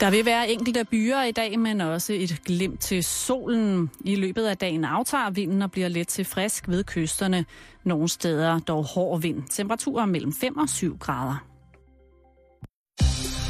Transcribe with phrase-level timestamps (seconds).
[0.00, 3.90] Der vil være enkelte byer i dag, men også et glimt til solen.
[4.00, 7.44] I løbet af dagen aftager vinden og bliver let til frisk ved kysterne.
[7.84, 9.42] Nogle steder dog hård vind.
[9.50, 11.44] Temperaturer mellem 5 og 7 grader.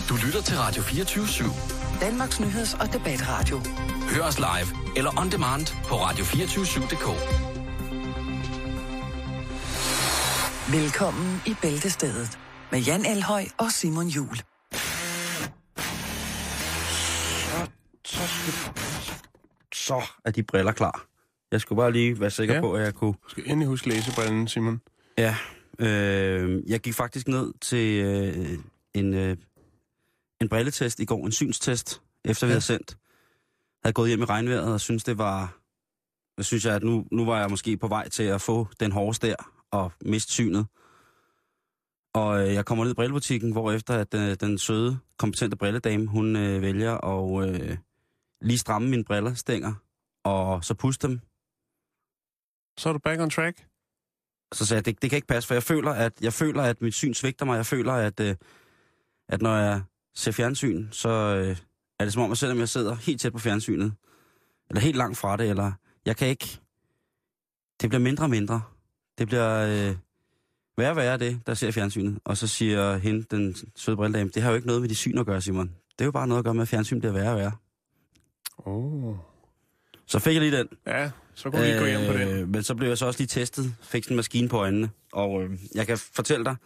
[0.09, 2.00] Du lytter til Radio 24 /7.
[2.00, 3.61] Danmarks nyheds- og debatradio.
[4.15, 7.07] Hør os live eller on demand på radio247.dk.
[10.73, 12.39] Velkommen i Bæltestedet
[12.73, 14.37] med Jan Elhøj og Simon Jul.
[18.08, 18.22] Så,
[19.75, 21.07] så er de briller klar.
[21.53, 22.61] Jeg skulle bare lige være sikker Ja.
[22.61, 23.12] på, at jeg kunne...
[23.12, 24.80] Du skal endelig huske læsebrillen, Simon.
[25.18, 25.36] Ja.
[25.79, 28.58] Øh, jeg gik faktisk ned til øh,
[28.94, 29.36] en, øh,
[30.40, 32.55] en brilletest i går, en synstest, efter vi Ja.
[32.55, 32.97] havde sendt.
[33.84, 35.55] Havde gået hjem i regnvejret og synes det var...
[36.36, 38.92] Jeg synes jeg, at nu, nu var jeg måske på vej til at få den
[38.92, 39.34] hårde der
[39.70, 40.66] og miste synet.
[42.14, 46.06] Og øh, jeg kommer ned i brillebutikken, hvor efter at øh, den søde, kompetente brilledame,
[46.06, 47.77] hun øh, vælger at øh,
[48.41, 49.75] lige stramme mine brillestænger,
[50.25, 51.20] og så puste dem.
[52.78, 53.67] Så er du back on track.
[54.53, 56.83] Så sagde jeg, det, det kan ikke passe, for jeg føler, at, jeg føler, at
[56.83, 57.56] mit syn svigter mig.
[57.56, 58.36] Jeg føler, at, øh,
[59.28, 59.83] at når jeg
[60.14, 61.56] ser fjernsyn, så øh,
[61.98, 63.92] er det som om, at selvom jeg sidder helt tæt på fjernsynet,
[64.70, 65.73] eller helt langt fra det, eller
[66.06, 66.61] jeg kan ikke...
[67.80, 68.62] Det bliver mindre og mindre.
[69.19, 69.97] Det bliver øh,
[70.78, 72.19] værre og værre det, der ser fjernsynet.
[72.25, 75.19] Og så siger hende, den søde brilledame, det har jo ikke noget med de syn
[75.19, 75.69] at gøre, Simon.
[75.69, 77.52] Det er jo bare noget at gøre med, at fjernsyn bliver værre og værre.
[78.59, 79.17] Oh.
[80.06, 80.69] Så fik jeg lige den.
[80.87, 81.78] Ja, så kunne vi øh...
[81.78, 82.28] gå hjem på den.
[82.28, 84.91] Øh, Men så blev jeg så også lige testet, fik sådan en maskine på øjnene,
[85.12, 86.56] og øh, jeg kan fortælle dig,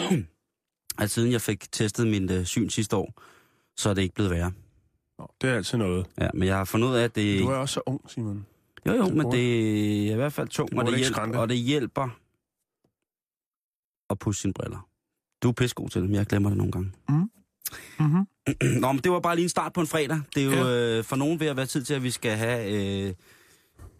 [1.02, 3.22] at siden jeg fik testet min øh, syn sidste år,
[3.76, 4.52] så er det ikke blevet værre.
[5.40, 6.06] Det er altid noget.
[6.20, 7.42] Ja, men jeg har fundet ud af, at det...
[7.42, 8.46] Du er også så ung, Simon.
[8.86, 11.48] Jo, jo, det men det er i hvert fald tungt, det og det, hjælper, og
[11.48, 12.08] det hjælper
[14.10, 14.88] at pusse sine briller.
[15.42, 16.92] Du er pissegod til det, men jeg glemmer det nogle gange.
[17.98, 18.26] Mm-hmm.
[18.80, 20.20] Nå, men det var bare lige en start på en fredag.
[20.34, 20.98] Det er jo Ja.
[20.98, 22.70] øh, for nogen ved at være tid til, at vi skal have,
[23.08, 23.14] øh,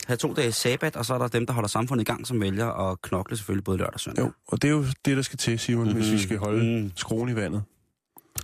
[0.07, 2.41] have to dages sabbat, og så er der dem, der holder samfundet i gang, som
[2.41, 4.25] vælger at knokle selvfølgelig både lørdag og søndag.
[4.25, 6.01] Jo, og det er jo det, der skal til, Simon, mm-hmm.
[6.01, 6.93] hvis vi skal holde Mhm.
[6.97, 7.63] skruen i vandet.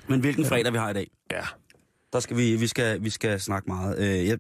[0.09, 1.11] Men hvilken fredag vi har i dag?
[1.31, 1.41] Ja.
[2.13, 3.99] Der skal vi, vi skal, vi skal snakke meget.
[3.99, 4.37] Øh, ja.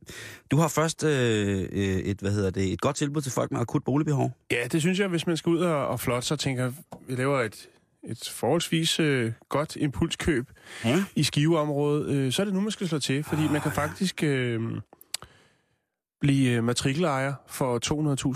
[0.50, 3.60] Du har først øh, øh, et, hvad hedder det, et godt tilbud til folk med
[3.60, 4.36] akut boligbehov.
[4.50, 6.72] Ja, det synes jeg, hvis man skal ud og, og flotte sig, tænker jeg,
[7.08, 7.69] vi laver et,
[8.04, 10.50] et forholdsvis øh, godt impulskøb
[10.84, 11.04] Ja.
[11.16, 13.72] i skiveområdet, øh, så er det nu, man skal slå til, fordi Ah, man kan
[13.72, 14.60] faktisk øh,
[16.20, 17.78] blive øh, matrikelejer for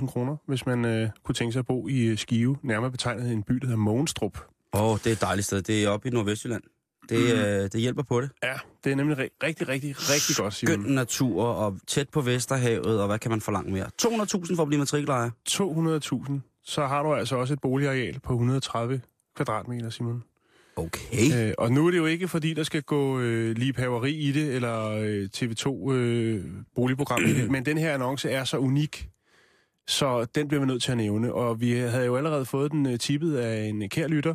[0.00, 3.33] 200.000 kroner, hvis man øh, kunne tænke sig at bo i øh, Skive, nærmere betegnet
[3.33, 4.39] en by, der hedder Mogenstrup.
[4.75, 5.62] Åh, oh, det er et dejligt sted.
[5.62, 6.62] Det er oppe i Nordvestjylland.
[7.09, 7.29] Det, Mhm.
[7.44, 8.31] øh, det hjælper på det.
[8.43, 10.93] Ja, det er nemlig ri- rigtig, rigtig, rigtig godt, Skøn Simon.
[10.94, 13.87] natur og tæt på Vesterhavet, og hvad kan man forlange mere?
[14.03, 15.31] 200.000 for at blive matrikelejer.
[15.49, 16.33] 200.000,
[16.65, 19.00] så har du altså også et boligareal på 130
[19.37, 20.22] kvadratmeter, Simon.
[20.76, 21.48] Okay.
[21.48, 24.54] Øh, og nu er det jo ikke, fordi der skal gå øh, liebhaveri i det,
[24.54, 26.44] eller øh, TV2 øh,
[26.78, 29.09] i det, men den her annonce er så unik,
[29.87, 31.32] så den bliver vi nødt til at nævne.
[31.32, 34.34] Og vi havde jo allerede fået den øh, tippet af en kær lytter.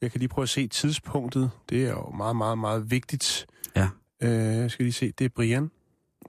[0.00, 1.50] Jeg kan lige prøve at se tidspunktet.
[1.70, 3.46] Det er jo meget, meget, meget vigtigt.
[3.76, 3.88] Ja.
[4.22, 5.70] Øh, jeg skal lige se, det er Brian,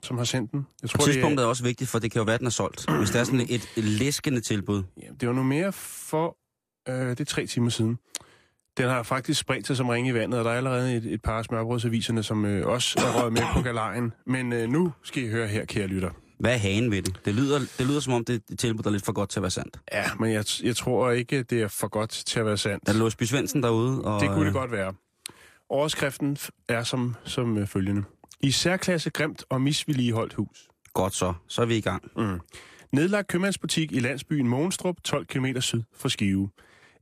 [0.02, 0.68] som har sendt den.
[0.82, 2.92] Jeg Og tidspunktet er også vigtigt, for det kan jo være, at den er solgt.
[2.98, 4.78] Hvis det er sådan et, læskende tilbud.
[4.78, 6.38] Det, er, ja, det var nu mere for...
[6.90, 7.98] Øh, det er tre timer siden.
[8.78, 11.22] Den har faktisk spredt sig som ringe i vandet, og der er allerede et, et
[11.22, 14.14] par af smørbrødsaviserne, som øh, også er røget med på galejen.
[14.26, 16.10] Men øh, nu skal I høre her, kære lytter.
[16.40, 17.20] Hvad er hagen ved det?
[17.26, 19.40] Det lyder, det lyder som om, det er tilbud, der er lidt for godt til
[19.40, 19.80] at være sandt.
[19.92, 22.88] Ja, men jeg, jeg tror ikke, det er for godt til at være sandt.
[22.88, 24.02] Er det Låsby Svendsen derude?
[24.02, 24.94] Og, Det kunne det øh, godt være.
[25.70, 26.38] Overskriften
[26.70, 28.04] er som, som øh, følgende.
[28.40, 30.68] I særklasse grimt og misvilligeholdt hus.
[30.94, 31.34] Godt så.
[31.48, 32.04] Så er vi i gang.
[32.18, 32.40] Mm.
[32.92, 36.50] Nedlagt købmandsbutik i landsbyen Mogenstrup, 12 km syd for Skive.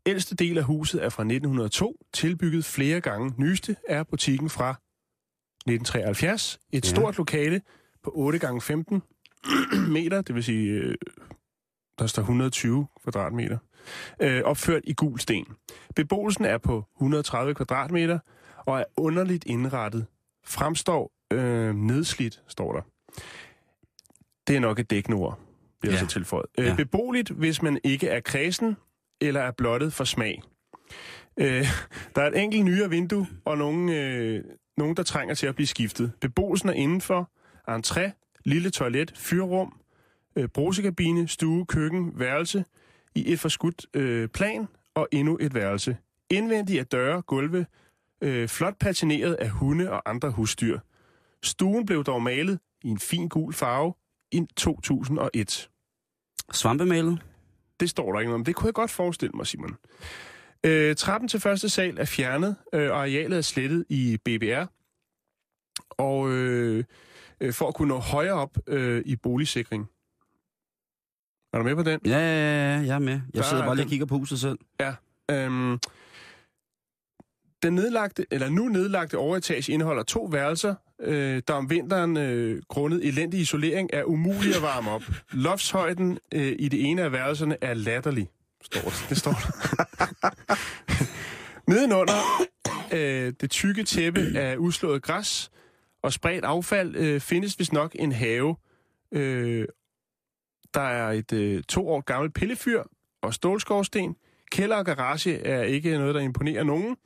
[0.06, 3.34] Ældste del af huset er fra 1902, tilbygget flere gange.
[3.38, 6.60] Nyeste er butikken fra 1973.
[6.72, 6.90] Et Ja.
[6.90, 7.62] stort lokale
[8.04, 9.02] på 8 gange 15
[9.96, 10.96] meter, det vil sige, øh,
[12.00, 13.58] der står 120 kvadratmeter,
[14.22, 15.46] øh, opført i gul sten.
[15.96, 18.20] Beboelsen er på 130 kvadratmeter
[18.66, 20.06] og er underligt indrettet.
[20.46, 22.82] Fremstår øh, nedslidt, står der.
[24.48, 25.40] Det er nok et dækkende ord,
[25.82, 25.94] bliver.
[25.94, 26.00] Ja.
[26.00, 26.46] så tilføjet.
[26.58, 26.76] Øh, Ja.
[26.76, 28.76] Beboeligt, hvis man ikke er kredsen
[29.22, 30.42] eller er blottet for smag.
[31.40, 31.66] Øh,
[32.16, 34.44] der er et enkelt nyere vindue og nogle, øh,
[34.78, 36.12] nogen, der trænger til at blive skiftet.
[36.22, 37.32] Beboelsen er indenfor,
[37.70, 38.12] entré,
[38.46, 39.74] lille toilet, fyrrum,
[40.36, 42.66] øh, brusekabine, stue, køkken, værelse
[43.16, 45.98] i et forskudt øh, plan og endnu et værelse.
[46.30, 47.66] Indvendigt er døre, gulve,
[48.22, 50.80] øh, flot patineret af hunde og andre husdyr.
[51.44, 53.94] Stuen blev dog malet i en fin gul farve
[54.32, 55.70] i 2001.
[56.52, 57.22] Svampemalet?
[57.80, 58.46] Det står der ikke noget om.
[58.46, 59.76] Det kunne jeg godt forestille mig, Simon.
[60.66, 64.66] Øh, trappen til første sal er fjernet, øh, og arealet er slettet i BBR.
[65.90, 66.84] og øh,
[67.42, 69.90] øh, for at kunne nå højere op øh, i boligsikring.
[71.54, 72.00] Er du med på den?
[72.06, 73.12] Ja, ja, ja, ja, jeg er med.
[73.14, 74.60] Jeg Der sidder er bare lige og kigger på huset selv.
[75.32, 75.80] Øhm,
[77.64, 83.06] den nedlagte, eller nu nedlagte overetage indeholder to værelser, øh, der om vinteren øh, grundet
[83.06, 85.04] elendig isolering er umulige at varme op.
[85.32, 88.30] Loftshøjden øh, i det ene af værelserne er latterlig,
[88.62, 89.06] står der.
[89.10, 89.50] Det står der.
[91.72, 92.14] Nedenunder
[92.94, 95.52] øh, det tykke tæppe af uslået græs
[96.04, 98.56] og spredt affald øh, findes vist nok en have.
[99.12, 99.68] Øh,
[100.74, 102.84] der er et øh, to år gammelt pillefyr
[103.22, 104.16] og stålskorsten.
[104.52, 106.98] Kælder og garage er ikke noget, der imponerer nogen.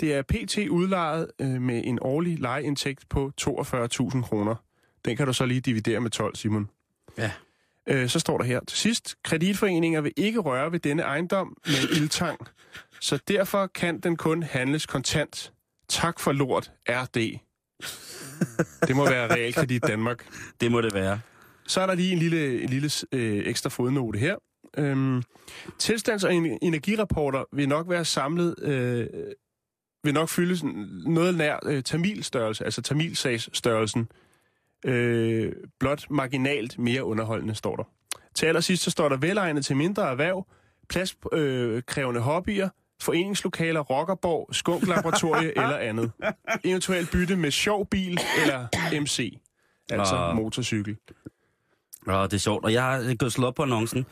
[0.00, 4.54] Det er PT udlejet øh, med en årlig lejeindtægt på 42.000 kroner.
[5.04, 6.68] Den kan du så lige dividere med 12, Simon.
[7.18, 7.30] Ja.
[7.88, 11.88] Øh, så står der her til sidst, kreditforeninger vil ikke røre ved denne ejendom med
[11.96, 12.38] ildtang,
[13.00, 15.52] så derfor kan den kun handles kontant.
[15.88, 17.38] Tak for lort, RD.
[18.88, 20.26] Det må være Realkredit Danmark.
[20.60, 21.20] Det må det være.
[21.66, 24.36] Så er der lige en lille, en lille øh, ekstra fodnote her.
[24.78, 25.22] Øhm,
[25.78, 29.06] tilstands- og en- energirapporter vil nok være samlet, øh,
[30.04, 34.08] vil nok fylde sådan noget nær øh, tamilstørrelse, altså tamilsagsstørrelsen.
[34.86, 37.84] Øh, blot marginalt mere underholdende, står der.
[38.34, 40.46] Til allersidst så står der velegnet til mindre erhverv,
[40.88, 42.68] pladskrævende øh, hobbyer,
[43.02, 46.12] foreningslokaler, rockerborg, skunklaboratorie eller andet.
[46.64, 48.66] Eventuelt bytte med sjov bil eller
[49.00, 49.38] MC,
[49.90, 50.36] altså Ah.
[50.36, 50.96] motorcykel.
[52.08, 52.64] Åh, det er sjovt.
[52.64, 54.06] Og jeg har gået slået op på annoncen.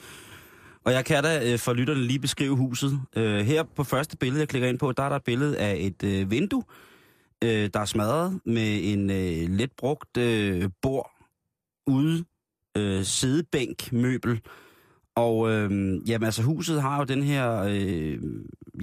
[0.84, 3.00] Og jeg kan da øh, for lytterne lige beskrive huset.
[3.16, 5.76] Øh, her på første billede, jeg klikker ind på, der er der et billede af
[5.80, 6.64] et øh, vindue,
[7.44, 11.10] øh, der er smadret med en øh, let brugt øh, bord
[11.86, 12.24] ude,
[12.76, 14.40] øh, sædebænk, møbel.
[15.14, 15.70] Og øh,
[16.08, 17.62] jamen, altså, huset har jo den her...
[17.68, 18.18] Øh,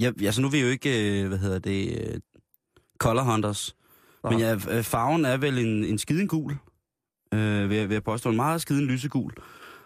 [0.00, 2.20] ja, altså, nu er vi jo ikke, øh, hvad hedder det, øh,
[2.98, 3.76] Color Hunters.
[4.22, 4.32] Nej.
[4.32, 6.56] Men ja, farven er vel en, en skiden gul,
[7.34, 8.30] øh, vil, jeg, vil jeg påstå.
[8.30, 9.32] En meget skiden lysegul.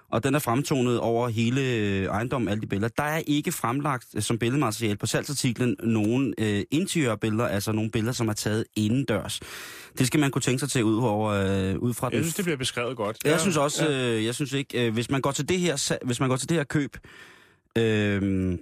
[0.08, 2.88] Og den er fremtonet over hele øh, ejendommen, alle de billeder.
[2.96, 8.12] Der er ikke fremlagt øh, som billedmateriale på salgsartiklen nogen øh, interiørbilleder, altså nogle billeder,
[8.12, 9.40] som er taget indendørs.
[9.98, 12.34] Det skal man kunne tænke sig til ud, over, øh, ud fra den Jeg synes,
[12.34, 13.16] det bliver beskrevet godt.
[13.24, 14.14] jeg synes også, ja.
[14.16, 16.48] øh, jeg synes ikke, øh, hvis man går til det her, hvis man går til
[16.48, 16.96] det her køb,
[17.78, 18.58] øh,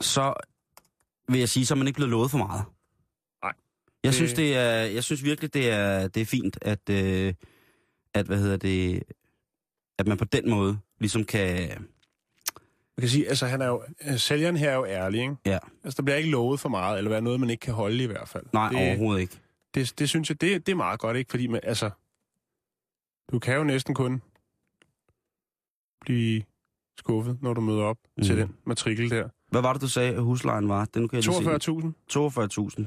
[0.00, 0.34] så
[1.28, 2.64] vil jeg sige, så er man ikke blevet lovet for meget.
[3.42, 3.52] Nej.
[4.04, 7.34] Jeg Det- synes det er, jeg synes virkelig det er, det er fint at, øh,
[8.14, 9.02] at hvad hedder det,
[9.98, 11.68] at man på den måde ligesom kan,
[12.96, 15.36] Man kan sige, altså han er jo, øh, sælgeren her er jo ærlig, ikke?
[15.46, 18.02] ja, Altså der bliver ikke lovet for meget, eller være noget, man ikke kan holde
[18.02, 18.44] i hvert fald.
[18.52, 19.38] nej det, overhovedet ikke.
[19.74, 21.30] Det, det synes jeg, det, det er meget godt, ikke?
[21.30, 21.90] Fordi, man, altså,
[23.32, 24.22] du kan jo næsten kun
[26.00, 26.42] blive
[26.98, 28.22] skuffet, når du møder op mm.
[28.22, 29.28] til den matrikel der.
[29.48, 30.84] Hvad var det, du sagde, at huslejen var?
[30.84, 31.92] Den kan jeg lige 42.000?
[32.08, 32.18] se.
[32.80, 32.84] 42.000.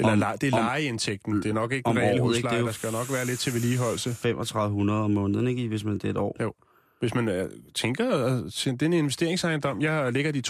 [0.00, 1.36] Eller Om- le, det er om- lejeindtægten.
[1.36, 1.90] Det er nok ikke?
[1.90, 2.62] Det er husleje.
[2.62, 4.14] Der skal nok være lidt til vedligeholdelse.
[4.14, 5.68] 3500 om måneden, ikke?
[5.68, 6.36] Hvis man det er et år.
[6.40, 6.54] Jo.
[7.00, 10.42] Hvis man uh, tænker, uh, til den investeringsejendom, jeg lægger de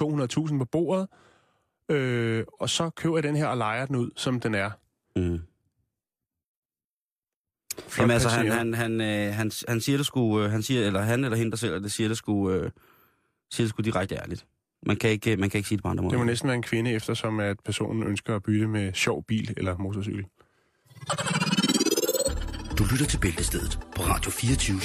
[0.48, 1.08] 200.000 på bordet,
[1.88, 4.70] øh, og så køber jeg den her og lejer den ud, som den er.
[5.16, 5.38] Mm.
[7.88, 10.86] Flot Jamen altså, han, han, han, øh, han, han siger det sgu, øh, han siger,
[10.86, 12.70] eller han eller hende, der sælger det, siger det sgu, øh,
[13.50, 14.46] siger det sgu direkte ærligt.
[14.86, 16.10] Man kan ikke, man kan ikke sige det på andre måder.
[16.10, 19.54] Det må næsten være en kvinde, eftersom at personen ønsker at bytte med sjov bil
[19.56, 20.24] eller motorcykel.
[22.78, 24.80] Du lytter til Bæltestedet på Radio 24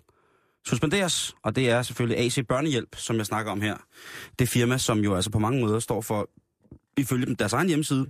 [0.65, 1.35] suspenderes.
[1.43, 3.77] Og det er selvfølgelig AC Børnehjælp, som jeg snakker om her.
[4.39, 6.29] Det firma, som jo altså på mange måder står for,
[6.97, 8.05] ifølge dem deres egen hjemmeside,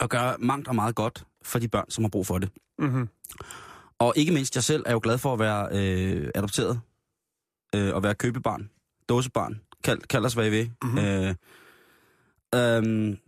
[0.00, 2.48] at gøre mangt og meget godt for de børn, som har brug for det.
[2.78, 3.08] Mm-hmm.
[3.98, 6.80] Og ikke mindst jeg selv er jo glad for at være øh, adopteret.
[7.74, 8.70] Øh, og være købebarn.
[9.08, 9.60] Dåsebarn.
[9.84, 10.70] Kald, kald os, hvad I vil.
[10.82, 10.98] Mhm.
[10.98, 11.34] Øh,
[12.54, 13.18] øhm,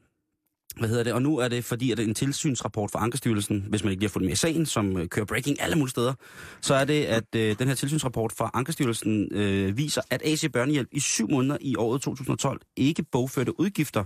[0.78, 1.12] hvad hedder det?
[1.12, 4.00] Og nu er det fordi, at det er en tilsynsrapport fra Ankestyrelsen, hvis man ikke
[4.00, 6.14] lige har fået med i sagen, som øh, kører breaking alle mulige steder,
[6.60, 10.88] så er det, at øh, den her tilsynsrapport fra Ankestyrelsen øh, viser, at AC Børnehjælp
[10.92, 14.04] i syv måneder i året 2012 ikke bogførte udgifter.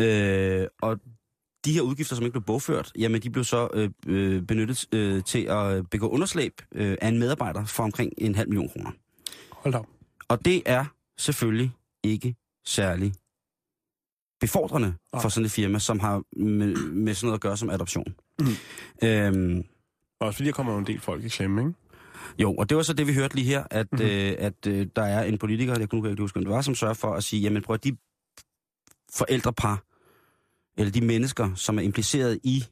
[0.00, 0.98] Øh, og
[1.64, 5.24] de her udgifter, som ikke blev bogført, jamen de blev så øh, øh, benyttet øh,
[5.24, 8.90] til at begå underslæb øh, af en medarbejder for omkring en halv million kroner.
[9.62, 9.86] Hold op.
[10.28, 10.84] Og det er
[11.18, 11.72] selvfølgelig
[12.04, 12.36] ikke
[12.66, 13.14] særlig
[14.40, 15.22] befordrende Ah.
[15.22, 18.14] for sådan et firma, som har med, med sådan noget at gøre som adoption.
[18.40, 18.46] Mm.
[19.04, 19.64] Øhm,
[20.20, 21.74] Også fordi der kommer jo en del folk i klemme, ikke?
[22.38, 24.00] jo, og det var så det, vi hørte lige her, at, Mhm.
[24.02, 24.16] mm-hmm.
[24.16, 26.74] øh, at øh, der er en politiker, jeg kunne ikke huske, hvem det var, som
[26.74, 27.96] sørger for at sige, jamen prøv at de
[29.12, 29.84] forældrepar,
[30.80, 32.64] eller de mennesker, som er impliceret i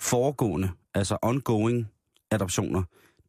[0.00, 1.86] foregående, altså ongoing
[2.30, 2.82] adoptioner,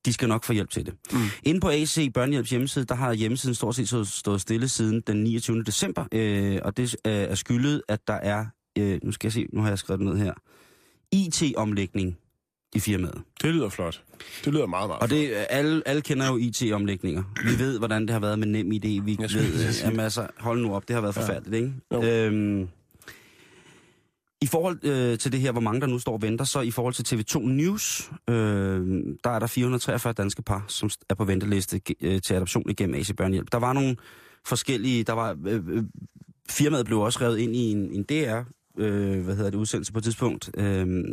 [0.05, 0.93] de skal nok få hjælp til det.
[1.13, 1.19] Mm.
[1.43, 5.63] Inde på AC Børnehjælps hjemmeside, der har hjemmesiden stort set stået- stille siden den 29.
[5.63, 8.45] december, øh, og det øh, er skyldet, at der er,
[8.77, 10.33] øh, nu skal jeg se, nu har jeg skrevet det ned her,
[11.11, 12.17] IT-omlægning
[12.75, 13.21] i firmaet.
[13.41, 14.01] Det lyder flot.
[14.45, 17.23] Det lyder meget, meget Og det, alle, alle kender jo IT-omlægninger.
[17.43, 18.71] Vi ved, hvordan det har været med nem idé.
[19.03, 21.21] Vi Jeg at ved, sige jamen, altså, hold nu op, det har været Ja.
[21.21, 21.73] forfærdeligt, ikke?
[21.93, 22.03] Jo.
[22.03, 22.67] Øhm,
[24.41, 26.71] I forhold øh, til det her, hvor mange der nu står og venter, så i
[26.71, 28.35] forhold til TV2 News, øh,
[29.23, 33.11] der er der 443 danske par, som er på venteliste øh, til adoption igennem AC
[33.17, 33.51] Børnehjælp.
[33.51, 33.95] Der var nogle
[34.45, 35.83] forskellige, der var, øh, øh,
[36.49, 38.41] firmaet blev også revet ind i en, en DR,
[38.77, 41.05] øh, hvad hedder det, udsendelse på et tidspunkt, øh,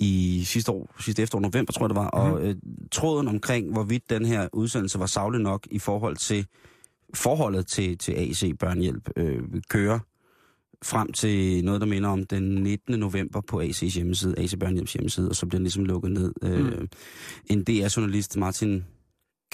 [0.00, 2.34] i sidste år, sidste efterår, november tror jeg det var, mm-hmm.
[2.34, 2.56] og øh,
[2.92, 6.46] tråden omkring, hvorvidt den her udsendelse var savlig nok i forhold til
[7.14, 9.98] forholdet til, til AC Børnehjælp, øh, kører
[10.84, 12.98] frem til noget, der minder om den 19.
[12.98, 16.32] november på AC's hjemmeside, AC Børnehjælps hjemmeside, og så bliver den ligesom lukket ned.
[16.42, 16.48] Mm.
[16.48, 16.88] Øh,
[17.46, 18.84] en DR-journalist, Martin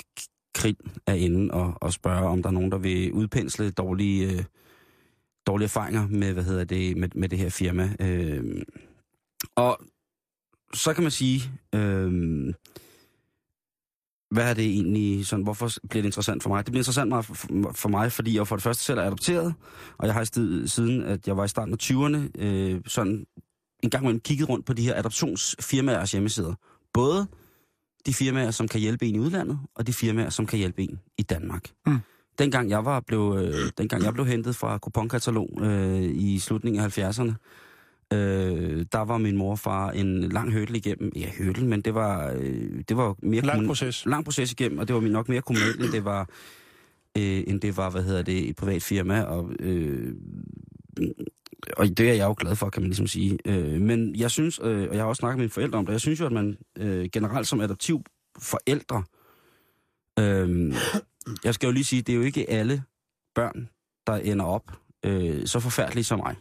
[0.01, 0.75] K- Krid,
[1.07, 4.45] er inde og, og spørger, om der er nogen, der vil udpensle dårlige, øh,
[5.47, 7.97] dårlige erfaringer med, hvad hedder det, med, med det her firma.
[8.01, 8.63] Øh,
[9.55, 9.81] og
[10.75, 12.55] så kan man sige, øh,
[14.31, 16.67] hvad er det egentlig, sådan, hvorfor bliver det interessant for mig?
[16.67, 17.35] Det bliver interessant meget for,
[17.75, 19.55] for- mig, fordi jeg for det første selv er adopteret,
[19.99, 23.27] og jeg har sted, siden, at jeg var i starten af 20'erne, øh, sådan
[23.83, 26.55] en gang imellem kigget rundt på de her adoptionsfirmaers hjemmesider.
[26.95, 27.27] Både
[28.07, 31.01] de firmaer, som kan hjælpe en i udlandet, og de firmaer, som kan hjælpe en
[31.19, 31.71] i Danmark.
[31.87, 31.99] Mm.
[32.39, 36.99] Dengang jeg var blev, øh, dengang jeg blev hentet fra kuponkatalog øh, i slutningen af
[36.99, 37.33] 70'erne,
[38.13, 41.13] øh, der var min mor og far en lang hørtel igennem.
[41.17, 43.43] Ja, hørtel, men det var, øh, det var mere...
[43.43, 44.07] Lang kommun- proces.
[44.07, 46.29] lang proces igennem, og det var nok mere kommunalt, end det var,
[47.19, 50.15] øh, end det var, hvad hedder det, et privat firma, og, øh,
[51.77, 53.39] og det er jeg jo glad for, kan man ligesom sige.
[53.45, 55.93] Øh, men jeg synes, øh, og jeg har også snakket med mine forældre om det,
[55.93, 58.05] jeg synes jo, at man øh, generelt som adoptiv
[58.39, 59.03] forældre,
[60.19, 60.75] øh,
[61.45, 62.83] jeg skal jo lige sige, det er jo ikke alle
[63.35, 63.69] børn,
[64.07, 64.73] der ender op
[65.05, 66.37] øh, så forfærdelige som mig.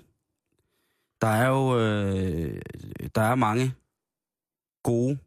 [1.26, 2.62] Der er jo øh,
[3.16, 3.74] der er mange
[4.84, 5.18] gode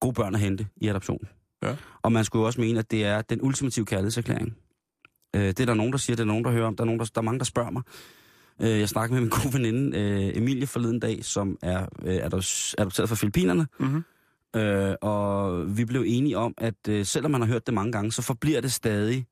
[0.00, 1.28] gode børn at hente i adoption.
[1.62, 1.76] Ja.
[2.02, 4.56] Og man skulle jo også mene, at det er den ultimative kærlighedserklæring.
[5.36, 6.86] Øh, det er der nogen, der siger, det er nogen, der hører om, der er,
[6.86, 7.82] nogen, der, der er mange, der spørger mig.
[8.60, 12.74] Øh, jeg snakkede med min gode veninde, øh, Emilie, forleden dag, som er øh, adop-
[12.78, 13.66] adopteret fra Filippinerne.
[13.80, 14.04] Mm-hmm.
[14.60, 18.12] Øh, og vi blev enige om, at øh, selvom man har hørt det mange gange,
[18.12, 19.26] så forbliver det stadig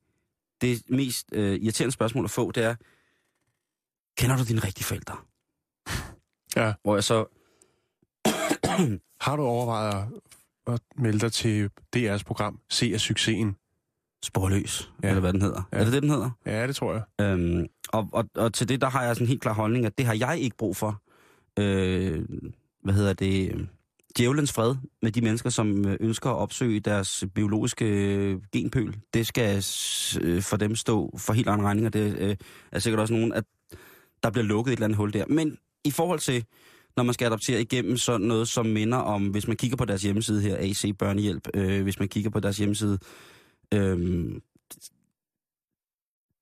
[0.61, 2.75] det mest øh, irriterende spørgsmål at få, det er,
[4.17, 5.15] kender du dine rigtige forældre?
[6.55, 6.73] Ja.
[6.83, 7.25] Hvor jeg så,
[9.21, 10.07] Har du overvejet
[10.67, 13.55] at, melde dig til DR's program Se af succesen?
[14.23, 15.07] sporløs, Ja.
[15.07, 15.61] eller hvad den hedder.
[15.73, 15.77] Ja.
[15.77, 16.29] Er det det, den hedder?
[16.45, 17.25] Ja, det tror jeg.
[17.25, 19.97] Øhm, og, og, og til det, der har jeg sådan en helt klar holdning, at
[19.97, 21.01] det har jeg ikke brug for.
[21.59, 22.25] Øh,
[22.83, 23.67] hvad hedder det?
[24.17, 28.95] Djævelens fred med de mennesker, som øh, ønsker at opsøge deres biologiske øh, genpøl.
[29.13, 29.63] Det skal
[30.21, 31.89] øh, for dem stå for helt andre regninger.
[31.89, 32.35] Det øh,
[32.71, 33.43] er sikkert også nogen, at
[34.23, 35.25] der bliver lukket et eller andet hul der.
[35.27, 36.45] Men i forhold til,
[36.97, 40.01] når man skal adoptere igennem sådan noget, som minder om, hvis man kigger på deres
[40.01, 42.99] hjemmeside her, AC Børnehjælp, øh, hvis man kigger på deres hjemmeside,
[43.73, 44.31] øh,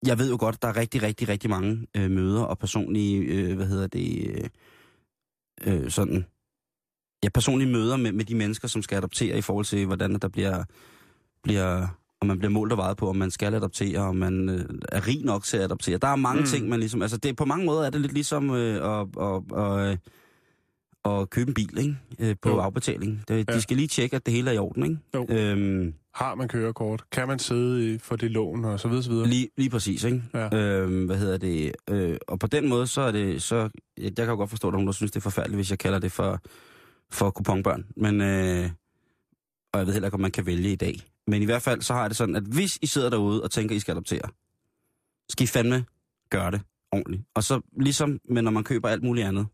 [0.05, 3.55] jeg ved jo godt, der er rigtig, rigtig, rigtig mange øh, møder og personlige, øh,
[3.55, 4.27] hvad hedder det,
[5.65, 6.25] øh, øh sådan,
[7.23, 10.27] ja, personlige møder med, med de mennesker, som skal adoptere i forhold til, hvordan der
[10.27, 10.63] bliver,
[11.43, 11.88] bliver
[12.22, 15.08] om man bliver målt og vejet på, om man skal adoptere, om man øh, er
[15.08, 15.98] rig nok til at adoptere.
[15.98, 16.48] Der er mange Mm.
[16.48, 19.60] ting, man ligesom, altså det, på mange måder er det lidt ligesom øh, at, at,
[19.62, 19.98] at,
[21.06, 21.96] at købe en bil, ikke?
[22.20, 22.58] Øh, på Jo.
[22.58, 23.24] afbetaling.
[23.28, 23.54] Det, Ja.
[23.56, 24.98] De skal lige tjekke, at det hele er i orden, ikke?
[25.16, 25.25] Jo.
[25.30, 27.04] Øhm, Har man kørekort?
[27.12, 29.28] Kan man sidde for det lån og så videre, så videre?
[29.28, 30.24] Lige, lige præcis, ikke?
[30.34, 30.58] Ja.
[30.58, 31.72] Øhm, hvad hedder det?
[31.90, 33.44] Øh, og på den måde, så er det...
[33.44, 35.80] Så, jeg, kan jo godt forstå, at nogen, der synes, det er forfærdeligt, hvis jeg
[35.80, 36.40] kalder det for,
[37.12, 37.86] for kuponbørn.
[37.98, 38.70] Men, øh,
[39.74, 41.00] og jeg ved heller ikke, om man kan vælge i dag.
[41.28, 43.51] Men i hvert fald, så har jeg det sådan, at hvis I sidder derude og
[43.51, 44.30] tænker, I skal adoptere,
[45.30, 45.86] skal I fandme
[46.30, 46.62] gøre det
[46.92, 47.24] ordentligt.
[47.36, 49.48] Og så ligesom, men når man køber alt muligt andet,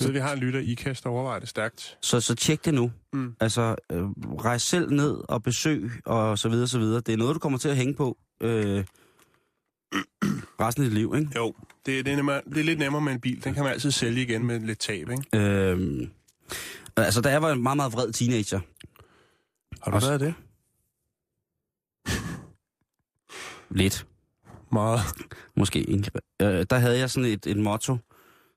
[0.00, 1.98] Så vi har en lytter, I kan overveje det stærkt.
[2.02, 2.92] så, så tjek det nu.
[3.12, 3.34] Mm.
[3.40, 7.00] Altså, øh, rejs selv ned og besøg, og så videre, så videre.
[7.00, 8.84] Det er noget, du kommer til at hænge på øh,
[10.60, 11.30] resten af dit liv, ikke?
[11.36, 11.54] Jo,
[11.86, 13.44] det, det, er nemmere, det er lidt nemmere med en bil.
[13.44, 15.24] Den kan man altid sælge igen med lidt tab, ikke?
[15.34, 16.10] Øhm,
[16.96, 18.60] altså, da jeg var en meget, meget vred teenager,
[19.82, 20.34] Har du Også- været det?
[23.70, 24.06] Lidt.
[24.72, 25.00] Meget.
[25.56, 26.10] Måske ikke.
[26.42, 27.96] Øh, der havde jeg sådan et, et motto,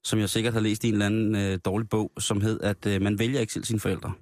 [0.03, 2.85] som jeg sikkert har læst i en eller anden øh, dårlig bog, som hed, at
[2.85, 4.13] øh, man vælger ikke selv sine forældre.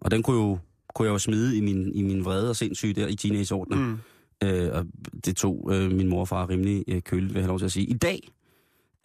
[0.00, 0.58] Og den kunne, jo,
[0.94, 3.76] kunne jeg jo smide i min, i min vrede og sindssyge der i teenageårene.
[3.76, 3.98] Mm.
[4.44, 4.86] Øh, og
[5.24, 7.66] det tog øh, min mor og far rimelig øh, køligt, vil jeg have lov til
[7.66, 7.86] at sige.
[7.86, 8.28] I dag,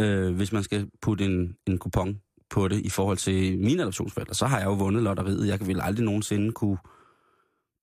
[0.01, 2.19] øh, hvis man skal putte en, en kupon
[2.49, 5.47] på det i forhold til mine adoptionsforældre, så har jeg jo vundet lotteriet.
[5.47, 6.77] Jeg vil aldrig nogensinde kunne,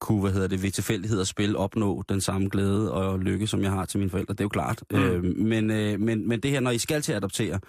[0.02, 3.62] kunne hvad hedder det, ved tilfældighed at spille opnå den samme glæde og lykke, som
[3.62, 4.34] jeg har til mine forældre.
[4.34, 4.84] Det er jo klart.
[4.90, 4.98] Mm.
[4.98, 7.60] Øh, men, øh, men, men det her, når I skal til at adoptere,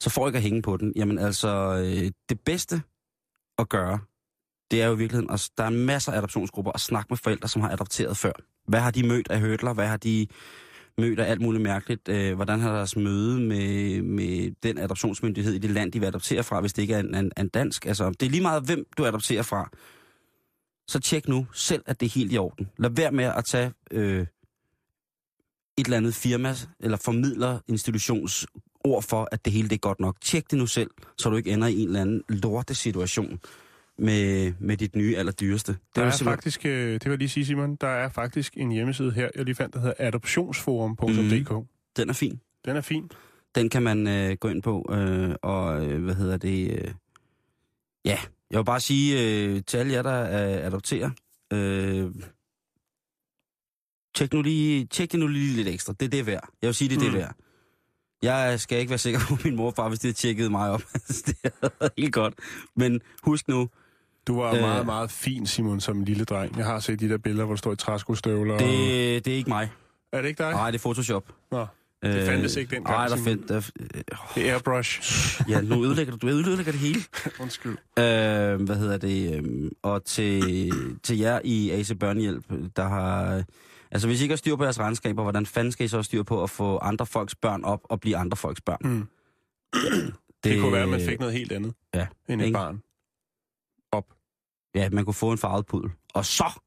[0.00, 0.92] så får I ikke at hænge på den.
[0.96, 2.82] Jamen altså, øh, det bedste
[3.58, 3.98] at gøre,
[4.70, 7.48] det er jo i virkeligheden, at der er masser af adoptionsgrupper at snakke med forældre,
[7.48, 8.32] som har adopteret før.
[8.68, 9.74] Hvad har de mødt af hørtler?
[9.74, 10.26] Hvad har de
[10.98, 12.08] mødt af alt muligt mærkeligt?
[12.08, 16.42] Øh, hvordan har deres møde med, med den adoptionsmyndighed i det land, de vil adoptere
[16.42, 17.86] fra, hvis det ikke er en, en, en dansk?
[17.86, 19.70] Altså, det er lige meget, hvem du adopterer fra.
[20.88, 22.68] Så tjek nu selv, at det er helt i orden.
[22.78, 24.26] Lad være med at tage øh, et
[25.84, 28.46] eller andet firma eller formidler institutions
[28.84, 30.16] ord for, at det hele det er godt nok.
[30.20, 33.40] Tjek det nu selv, så du ikke ender i en eller anden lortesituation
[33.98, 35.72] med, med dit nye allerdyreste.
[35.72, 38.52] Det Der er simpelthen- faktisk, øh, det vil jeg lige sige, Simon, der er faktisk
[38.56, 41.50] en hjemmeside her, jeg lige fandt, der hedder adoptionsforum.dk.
[41.52, 41.66] Mhm.
[41.96, 42.40] Den er fin.
[42.64, 43.10] Den er fin.
[43.54, 46.70] Den kan man øh, gå ind på, øh, og øh, hvad hedder det...
[46.84, 46.90] Øh,
[48.04, 48.18] ja,
[48.52, 51.10] jeg vil bare sige øh, til alle jer, der øh, adopterer,
[51.52, 52.10] øh,
[54.14, 55.92] tjek, nu lige, tjek det nu lige lidt ekstra.
[56.00, 56.48] Det er det værd.
[56.62, 57.18] Jeg vil sige, det er det Mm.
[57.18, 57.34] værd.
[58.22, 60.70] Jeg skal ikke være sikker på min mor og far, hvis de havde tjekket mig
[60.70, 60.82] op.
[61.26, 62.34] det er helt godt.
[62.76, 63.68] Men husk nu,
[64.26, 64.60] Du var Øh.
[64.60, 66.56] meget, meget fin, Simon, som en lille dreng.
[66.56, 68.54] Jeg har set de der billeder, hvor du står i træskostøvler.
[68.54, 68.60] Og...
[68.60, 69.70] det, det er ikke mig.
[70.12, 70.52] Er det ikke dig?
[70.52, 71.24] Nej, det er Photoshop.
[71.50, 71.66] Nå,
[72.02, 73.48] det fandtes ikke dengang, Nej, der fandt...
[73.48, 73.60] Der,
[74.34, 75.02] det er airbrush.
[75.50, 77.00] ja, nu ødelægger du, du ødelægger det hele.
[77.42, 77.72] Undskyld.
[77.72, 79.44] Øh, hvad hedder det?
[79.44, 82.44] Øh, og til, til jer i AC Børnehjælp,
[82.76, 83.42] der har...
[83.90, 86.04] Altså, hvis I ikke har styr på jeres regnskaber, hvordan fanden skal I så have
[86.04, 88.78] styr på at få andre folks børn op og blive andre folks børn?
[88.84, 89.06] Mm.
[89.72, 92.54] Det, det kunne være, at man fik noget helt andet Ja, end et ikke?
[92.56, 92.82] barn.
[94.74, 95.90] Ja, man kunne få en farvet pudel.
[96.14, 96.60] Og så,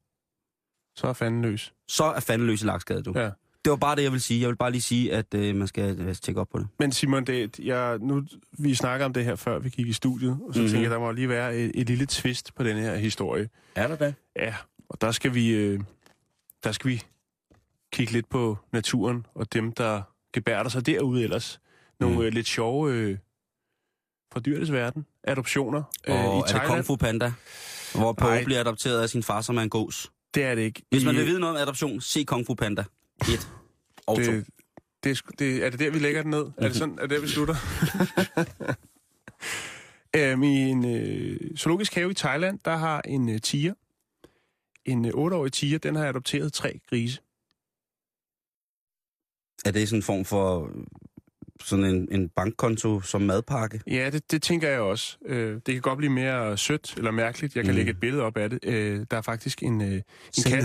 [0.96, 1.74] Så er fanden løs.
[1.88, 3.12] så er fanden løs i lakskade, du.
[3.16, 3.30] Ja.
[3.66, 4.40] Det var bare det, jeg vil sige.
[4.40, 6.66] Jeg vil bare lige sige, at øh, man skal øh, tjekke op på det.
[6.78, 8.22] Men Simon, det, jeg, nu,
[8.58, 10.52] vi snakker om det her, før vi gik i studiet, og så Mhm.
[10.58, 10.68] mm-hmm.
[10.68, 13.48] tænker jeg, der må lige være et, et lille twist på den her historie.
[13.74, 14.14] Er der det?
[14.36, 14.54] Ja,
[14.88, 15.80] og der skal vi, øh,
[16.64, 17.02] der skal vi
[17.92, 20.02] kigge lidt på naturen og dem, der
[20.32, 21.60] gebærder sig derude ellers.
[22.00, 22.22] Nogle Mm.
[22.22, 23.18] øh, lidt sjove øh,
[24.32, 25.06] fra dyrenes verden.
[25.24, 26.68] Adoptioner Og øh, i er det Thailand.
[26.72, 27.32] Kung Fu Panda?
[27.94, 30.10] Hvor Poe bliver adopteret af sin far, som er en gås.
[30.34, 30.82] Det er det ikke.
[30.90, 32.84] Hvis man vil vide noget om adoption, se Kung Fu Panda.
[33.22, 33.48] Et
[34.06, 34.22] og to.
[34.32, 34.46] det,
[35.04, 36.44] det, er det, er det der, vi lægger den ned?
[36.58, 37.54] Er det sådan, er det der, vi slutter?
[40.16, 43.74] øhm, I en øh, zoologisk have i Thailand, der har en øh, tiger,
[44.84, 47.20] en øh, 8-årig tiger, den har adopteret tre grise.
[49.64, 50.70] Er det sådan en form for
[51.64, 53.80] sådan en, en bankkonto som madpakke?
[53.86, 55.16] Ja, det, det tænker jeg også.
[55.26, 57.56] Øh, det kan godt blive mere sødt eller mærkeligt.
[57.56, 57.76] Jeg kan Mm.
[57.76, 58.58] lægge et billede op af det.
[58.62, 60.02] Øh, der er faktisk en, øh, en,
[60.46, 60.64] kat.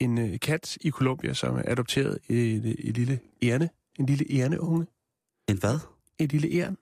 [0.00, 3.70] En øh, kat i Colombia, som er adopteret et, et lille ærne.
[3.98, 4.86] En lille ærneunge.
[5.48, 5.78] En hvad?
[6.18, 6.76] Et lille ærn.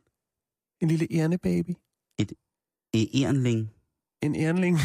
[0.80, 1.70] En lille ærnebaby.
[2.94, 3.70] E Ernling.
[4.22, 4.78] En ærnling.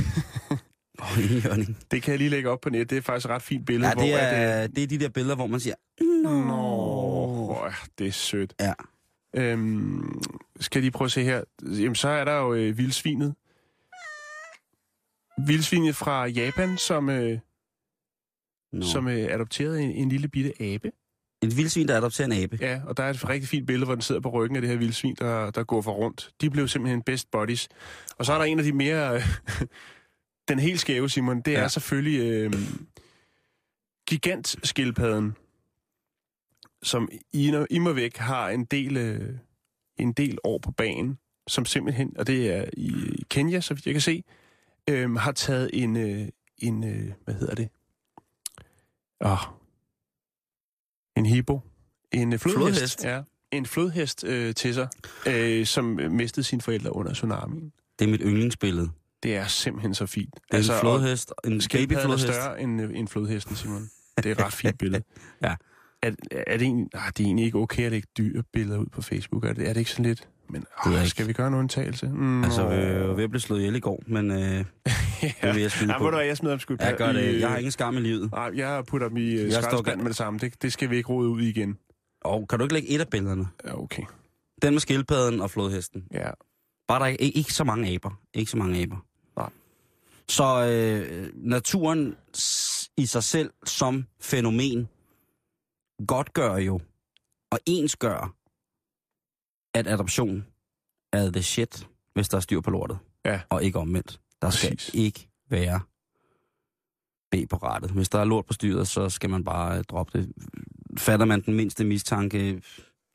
[1.02, 1.78] Oh, en jørning.
[1.92, 2.90] Det kan jeg lige lægge op på net.
[2.90, 3.88] Det er faktisk et ret fint billede.
[3.88, 5.76] Ja, det hvor at, er, det er de der billeder, hvor man siger,
[6.24, 7.58] Nå, Nå.
[7.98, 8.54] det er sødt.
[8.60, 8.74] Ja.
[9.36, 10.22] Øhm,
[10.60, 11.44] skal de prøve at se her?
[11.64, 13.36] Jamen, så er der jo øh, vildsvinet.
[15.48, 17.40] Vildsvinet fra Japan, som, øh,
[18.74, 18.86] Nå.
[18.86, 20.92] som øh, adopterede en, en lille bitte abe.
[21.44, 22.58] Et vildsvin, der adopterer en abe.
[22.62, 24.70] Ja, og der er et rigtig fint billede, hvor den sidder på ryggen af det
[24.70, 26.32] her vildsvin, der, der går for rundt.
[26.42, 27.68] De blev simpelthen best buddies.
[28.18, 29.16] Og så er der en af de mere...
[29.16, 29.22] Øh,
[30.50, 31.60] den helt skæve, Simon, det Ja.
[31.60, 32.54] er selvfølgelig øh,
[34.10, 35.36] gigantskildpadden,
[36.84, 39.38] som i, immer væk har en del, øh,
[39.98, 42.92] en del år på banen, som simpelthen, og det er i
[43.30, 44.24] Kenya, så vidt jeg kan se,
[44.90, 46.28] øh, har taget en, øh,
[46.58, 47.70] en øh, hvad hedder det?
[49.26, 49.40] Åh,
[51.18, 51.62] en hippo.
[52.12, 52.58] En flodhest.
[52.58, 53.04] Flodhest?
[53.04, 54.88] Ja, en flodhest øh, til sig,
[55.28, 57.72] øh, som mistede sine forældre under tsunamien.
[58.00, 58.90] Det er mit yndlingsbillede.
[59.24, 60.34] Det er simpelthen så fint.
[60.36, 62.34] Det er altså, en flodhest, en skildpadden er babyflodhest.
[62.34, 63.90] større end, øh, end flodhesten, Simon.
[64.18, 65.04] Det er et ret fint billede.
[65.44, 65.56] Ja.
[66.02, 68.86] Er, er, det egentlig, ah, det er egentlig ikke okay at lægge dyre billeder ud
[68.86, 69.46] på Facebook?
[69.46, 70.28] Er det, er det ikke sådan lidt...
[70.50, 71.10] Men ah, ikke.
[71.10, 72.08] skal vi gøre en undtagelse?
[72.08, 72.72] Mm, Altså, åh.
[72.72, 72.78] vi
[73.18, 74.38] ved at blive slået ihjel i går, men øh,
[75.42, 76.10] det vil jeg skyde Ja, på.
[76.10, 77.24] hvad, jeg smider dem sgu Jeg gør det.
[77.24, 78.32] øh, Jeg har ingen skam i livet.
[78.32, 80.40] Nej, jeg putter dem i øh, Jeg står skraldespanden med det samme.
[80.40, 81.78] Det, det skal vi ikke rode ud i igen.
[82.22, 83.48] Og kan du ikke lægge et af billederne?
[83.66, 84.04] Ja, okay.
[84.62, 86.04] Den med skildpadden og flodhesten.
[86.14, 86.30] Ja.
[86.88, 88.20] Bare der ikke, ikke, så mange aber.
[88.34, 89.06] Ikke så mange aber.
[89.38, 89.50] Nej.
[90.30, 92.16] Så øh, naturen
[92.98, 94.88] i sig selv som fænomen
[96.08, 96.80] godtgør jo
[97.52, 98.34] og ensgør,
[99.74, 100.46] at adoption
[101.14, 102.98] er the shit, hvis der er styr på lortet.
[103.26, 103.42] Ja.
[103.50, 104.20] Og ikke omvendt.
[104.42, 104.94] Der skal Præcis.
[104.94, 105.80] ikke være
[107.32, 107.92] B på rettet.
[107.92, 110.34] Hvis der er lort på styret, så skal man bare øh, droppe det.
[110.98, 112.62] Fatter man den mindste mistanke,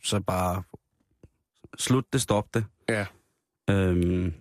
[0.03, 0.63] så bare
[1.79, 2.65] slut det, stop det.
[2.89, 3.07] Ja.
[3.71, 4.33] Øhm,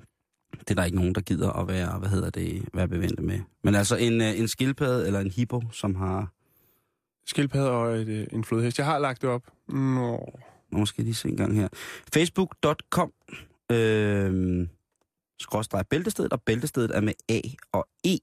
[0.59, 3.39] det er der ikke nogen, der gider at være, hvad hedder det, være bevendte med.
[3.63, 6.31] Men altså en, øh, en skildpadde eller en hippo, som har...
[7.25, 8.77] Skildpadde og et, øh, en flodhest.
[8.77, 9.41] Jeg har lagt det op.
[9.67, 10.39] Nå.
[10.73, 11.67] Nu måske jeg lige se en gang her.
[12.13, 13.13] Facebook.com
[13.71, 14.67] øh,
[15.39, 17.39] skråstreg bæltestedet, og bæltestedet er med A
[17.71, 18.17] og E.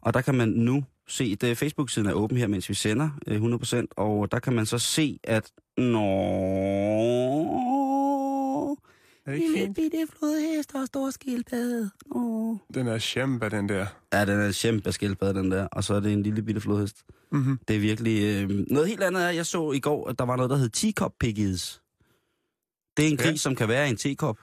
[0.00, 3.42] Og der kan man nu se, det Facebook-siden er åben her, mens vi sender øh,
[3.42, 6.00] 100%, og der kan man så se, at nå,
[9.26, 11.90] er det ikke lille bitte flodhest og stor skildpadde.
[12.10, 12.56] Åh.
[12.74, 13.86] Den er kæmpe, den der.
[14.12, 15.66] Ja, den er kæmpe skildpadde, den der.
[15.66, 16.96] Og så er det en lille bitte flodhest.
[17.32, 17.58] Mm-hmm.
[17.68, 18.22] Det er virkelig...
[18.22, 18.50] Øh...
[18.70, 21.12] Noget helt andet er, jeg så i går, at der var noget, der hed teacup
[21.20, 21.80] piggies.
[22.96, 23.28] Det er en Ja.
[23.28, 24.38] gris, som kan være en tekop,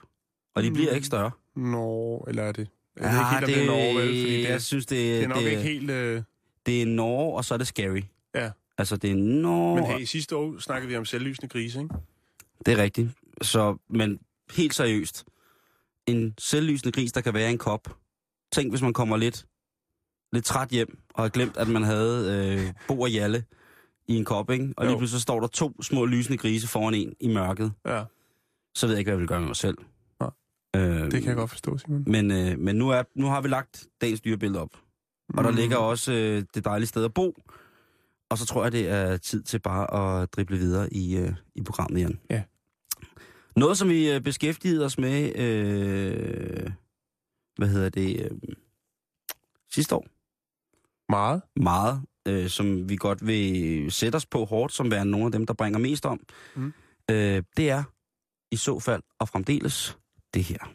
[0.54, 0.94] og de bliver Mm.
[0.94, 1.30] ikke større.
[1.56, 2.68] Nå, eller er det?
[2.96, 4.06] Er det Ah, ikke helt, det, det er Norge, vel?
[4.08, 5.90] Fordi det er, jeg synes, det, det er nok det, ikke helt...
[5.90, 6.22] Øh...
[6.66, 8.00] det er Norge, og så er det scary.
[8.34, 8.50] Ja.
[8.78, 9.74] Altså, det er Norge...
[9.80, 11.94] Men hey, sidste år snakkede vi om selvlysende grise, ikke?
[12.66, 13.08] Det er rigtigt.
[13.42, 14.18] Så, men
[14.50, 15.24] helt seriøst.
[16.06, 17.96] En selvlysende gris, der kan være en kop.
[18.52, 19.46] Tænk, hvis man kommer lidt,
[20.32, 23.44] lidt træt hjem, og har glemt, at man havde øh, Bo og Jalle
[24.08, 24.74] i en kop, ikke?
[24.76, 24.88] Og Jo.
[24.90, 27.72] lige pludselig så står der to små lysende grise foran en i mørket.
[27.86, 28.04] Ja,
[28.74, 29.78] Så ved jeg ikke, hvad jeg vil gøre med mig selv.
[30.20, 30.30] Nej.
[30.76, 32.04] Øh, det kan jeg godt forstå, Simon.
[32.06, 34.70] Men, øh, men nu, er, nu har vi lagt dagens dyrebillede op.
[35.34, 35.56] Og der Mm.
[35.56, 37.34] ligger også øh, det dejlige sted at bo.
[38.30, 41.62] Og så tror jeg, det er tid til bare at drible videre i, øh, i
[41.62, 42.20] programmet igen.
[42.30, 42.42] Ja.
[43.56, 46.70] Noget, som vi øh, beskæftigede os med, øh,
[47.56, 48.30] hvad hedder det, øh,
[49.72, 50.06] sidste år,
[51.08, 51.42] Meget.
[51.56, 55.46] meget, øh, som vi godt vil sætte os på hårdt, som være nogle af dem,
[55.46, 56.20] der bringer mest om,
[56.56, 56.72] Mm.
[57.10, 57.82] øh, det er
[58.50, 59.98] i så fald og fremdeles
[60.34, 60.72] det her.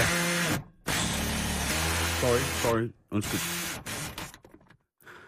[0.00, 0.06] Ja.
[2.20, 2.38] Sorry.
[2.62, 2.88] Sorry.
[3.12, 3.40] Undskyld.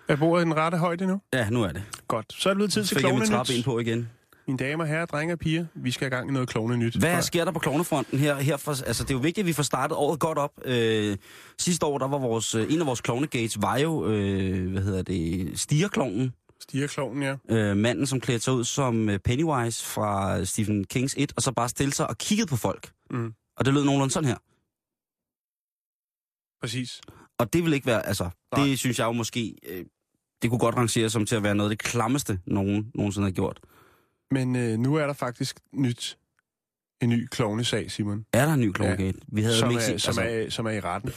[0.09, 1.21] Er bordet i den rette højde nu?
[1.33, 1.83] Ja, nu er det.
[2.09, 2.27] Godt.
[2.33, 3.65] Så er det blevet tid til fik jeg mit klovne trappe ind nyt.
[3.65, 4.09] på igen.
[4.47, 6.97] Mine damer, herrer, drenge og piger, vi skal i gang i noget klovne nyt.
[6.97, 8.37] Hvad sker der på klovnefronten her?
[8.37, 10.51] her for, altså, det er jo vigtigt, at vi får startet året godt op.
[10.65, 11.17] Øh,
[11.59, 15.03] sidste år, der var vores, øh, en af vores klovnegates, var jo, øh, hvad hedder
[15.03, 16.33] det, stigerklovnen.
[16.61, 17.57] Stigerklovnen, ja.
[17.57, 21.53] Øh, manden, som klædte sig ud som øh, Pennywise fra Stephen Kings 1, og så
[21.53, 22.91] bare stillede sig og kiggede på folk.
[23.11, 23.33] Mm.
[23.57, 24.37] Og det lød nogenlunde sådan her.
[26.63, 27.01] Præcis.
[27.39, 28.65] Og det vil ikke være, altså, Nej.
[28.67, 29.85] det synes jeg jo måske, øh,
[30.43, 33.33] det kunne godt rangere som til at være noget af det klammeste, nogen nogensinde har
[33.33, 33.61] gjort.
[34.31, 36.19] Men øh, nu er der faktisk nyt.
[37.03, 38.25] En ny klovnesag, Simon.
[38.33, 39.19] Er der en ny klovnegate?
[39.29, 41.13] Vi havde Som ikke er, set- som, altså, er, som er i retten.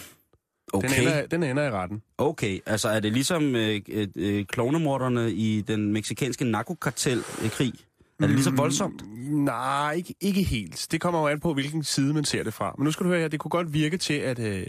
[0.74, 0.90] okay.
[0.90, 2.02] Den, ender, den ender i retten.
[2.18, 7.74] Okay, altså er det ligesom øh, øh, øh, klovnemorderne i den meksikanske narkokartel-krig?
[8.20, 9.04] Er det lige så Mm, voldsomt?
[9.30, 10.88] Nej, ikke, ikke helt.
[10.92, 12.76] Det kommer jo an på, hvilken side man ser det fra.
[12.78, 14.68] Men nu skal du høre her, det kunne godt virke til, at øh,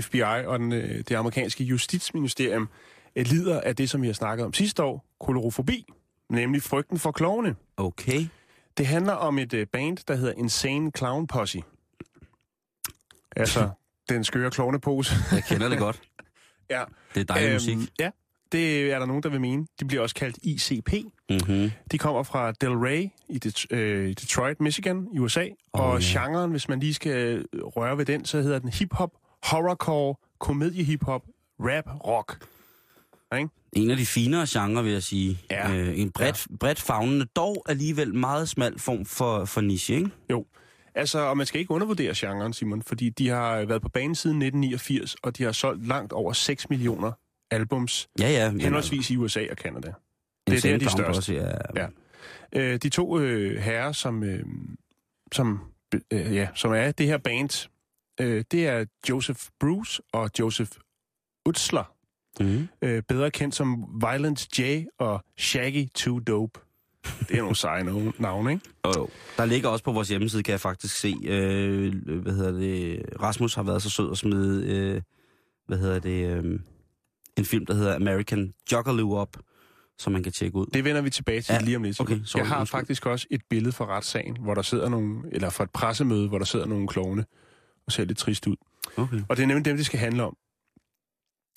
[0.00, 2.68] FBI og den, øh, det amerikanske justitsministerium
[3.16, 5.84] øh, lider af det, som vi har snakket om sidste år, kolorofobi,
[6.30, 7.56] nemlig frygten for klovne.
[7.76, 8.26] Okay.
[8.78, 11.62] Det handler om et øh, band, der hedder Insane Clown Posse.
[13.36, 13.70] Altså,
[14.08, 15.14] den skøre klovnepose.
[15.32, 16.00] Jeg kender det godt.
[16.70, 16.84] ja.
[17.14, 17.76] Det er dejlig musik.
[17.98, 18.10] Ja,
[18.52, 19.66] det er der nogen, der vil mene.
[19.80, 20.92] De bliver også kaldt ICP.
[21.30, 21.70] Mm-hmm.
[21.92, 25.48] De kommer fra Del Rey i Det- øh, Detroit, Michigan i USA.
[25.74, 26.20] Åh, og ja.
[26.20, 29.10] genren, hvis man lige skal røre ved den, så hedder den hip-hop,
[29.44, 31.22] horrorcore, komedie-hip-hop,
[31.60, 32.46] rap, rock.
[33.72, 35.38] En af de finere genrer, vil jeg sige.
[35.50, 35.72] Ja.
[35.76, 36.56] Øh, en bredt, ja.
[36.56, 40.10] bredt fagnende, dog alligevel meget smal form for, for niche, ikke?
[40.94, 44.36] Altså, og man skal ikke undervurdere genren, Simon, fordi de har været på banen siden
[44.42, 47.12] 1989, og de har solgt langt over 6 millioner
[47.50, 48.50] albums, Ja, ja.
[48.50, 49.88] men- henholdsvis i USA og Canada.
[49.88, 51.18] en det er der, de største.
[51.18, 51.48] Også, ja.
[51.76, 51.86] Ja.
[52.52, 54.44] Øh, de to øh, herrer, som, øh,
[55.32, 55.60] som,
[56.12, 57.68] øh, ja, som er det her band,
[58.20, 60.70] øh, det er Joseph Bruce og Joseph
[61.48, 61.92] Utzler,
[62.40, 62.68] Mm.
[62.82, 66.60] øh, bedre kendt som Violent J og Shaggy Too Dope.
[67.28, 67.84] Det er nogle seje
[68.18, 68.64] navne, ikke?
[68.84, 69.08] Oh, jo.
[69.36, 73.54] Der ligger også på vores hjemmeside, kan jeg faktisk se, øh, hvad hedder det, Rasmus
[73.54, 75.02] har været så sød at smide, øh,
[75.66, 76.60] hvad hedder det, øh,
[77.38, 79.36] en film, der hedder American Juggaloo op,
[79.98, 80.66] som man kan tjekke ud.
[80.66, 82.00] Det vender vi tilbage til ja, lige om lidt.
[82.00, 82.78] okay, sorry, jeg har undskyld.
[82.78, 86.38] faktisk også et billede fra retssagen, hvor der sidder nogle, eller fra et pressemøde, hvor
[86.38, 87.24] der sidder nogle klovne
[87.88, 88.56] og ser lidt trist ud.
[88.96, 89.20] Okay.
[89.28, 90.36] Og det er nemlig dem, det skal handle om.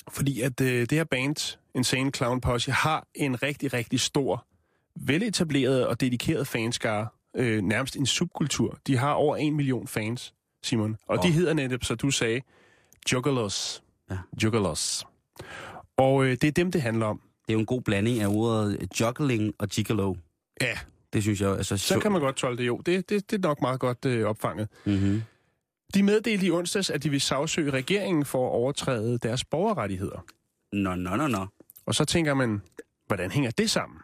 [0.09, 4.47] Fordi at øh, det her band, Insane Clown Posse, har en rigtig, rigtig stor,
[4.95, 7.07] veletableret og dedikeret fanskare.
[7.35, 8.79] Øh, nærmest en subkultur.
[8.87, 10.97] De har over en million fans, Simon.
[11.07, 11.25] Og oh.
[11.25, 12.41] de hedder netop, så du sagde,
[13.11, 13.83] Juggalos.
[14.09, 14.17] Ja.
[14.43, 15.05] Juggalos.
[15.97, 17.21] Og øh, det er dem, det handler om.
[17.47, 20.15] Det er jo en god blanding af ordet juggling og gigolo.
[20.61, 20.77] Ja,
[21.13, 21.77] Det synes jeg altså...
[21.77, 22.77] så kan man godt tolke det jo.
[22.77, 24.67] Det, det, det er nok meget godt øh, opfanget.
[24.85, 25.23] Mm-hmm.
[25.93, 30.25] De meddelte i onsdags, at de vil sagsøge regeringen for at overtræde deres borgerrettigheder.
[30.73, 31.45] Nå, nå, nå, nå.
[31.85, 32.61] Og så tænker man,
[33.07, 33.97] hvordan hænger det sammen?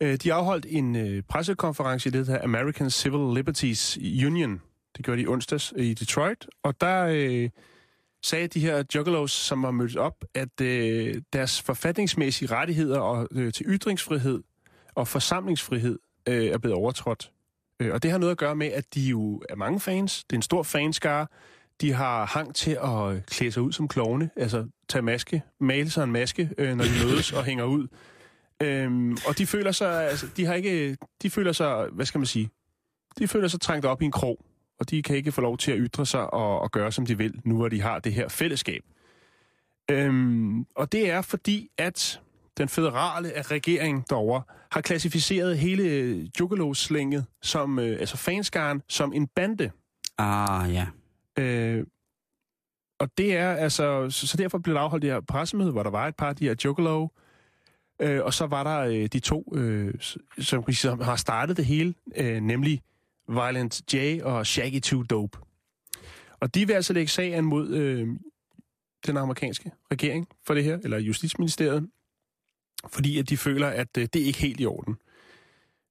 [0.00, 4.60] Øh, De afholdt en øh, pressekonference i det her American Civil Liberties Union.
[4.96, 6.46] Det gjorde de i onsdags i Detroit.
[6.62, 7.50] Og der øh,
[8.22, 13.52] sagde de her juggalos, som var mødt op, at øh, deres forfatningsmæssige rettigheder og, øh,
[13.52, 14.42] til ytringsfrihed
[14.94, 17.32] og forsamlingsfrihed øh, er blevet overtrådt.
[17.80, 20.24] Øh, og det har noget at gøre med, at de jo er mange fans.
[20.24, 21.26] Det er en stor fanskare.
[21.80, 26.04] De har hang til at klæde sig ud som klovne, altså tage maske, male sig
[26.04, 27.86] en maske, øh, når de mødes og hænger ud.
[28.62, 32.26] Øhm, og de føler sig, altså, de har ikke, de føler sig, hvad skal man
[32.26, 32.50] sige,
[33.18, 34.44] de føler sig trængt op i en krog,
[34.78, 37.18] og de kan ikke få lov til at ytre sig og, og gøre, som de
[37.18, 38.82] vil, nu hvor de har det her fællesskab.
[39.90, 42.20] Øhm, og det er fordi, at
[42.58, 49.70] den federale regering derovre har klassificeret hele Juggalo-slænget, som, øh, altså fanskaren, som en bande.
[50.18, 50.86] Ah, ja.
[51.38, 51.84] Øh,
[52.98, 55.90] og det er altså, så, så derfor blev der afholdt det her pressemøde, hvor der
[55.90, 57.08] var et par af de her Juggalo,
[58.00, 59.94] øh, og så var der øh, de to, øh,
[60.38, 62.82] som, som har startet det hele, øh, nemlig
[63.28, 65.38] Violent J og Shaggy 2 Dope.
[66.40, 68.08] Og de vil altså lægge sagen mod øh,
[69.06, 71.88] den amerikanske regering for det her, eller Justitsministeriet,
[72.88, 74.96] fordi at de føler, at øh, det er ikke helt i orden.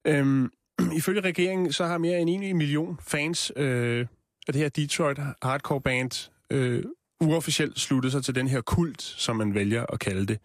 [0.06, 0.50] Øhm,
[0.98, 4.06] ifølge regeringen, så har mere end en million fans øh,
[4.46, 6.84] af det her Detroit hardcore band øh,
[7.20, 10.38] uofficielt sluttet sig til den her kult, som man vælger at kalde det.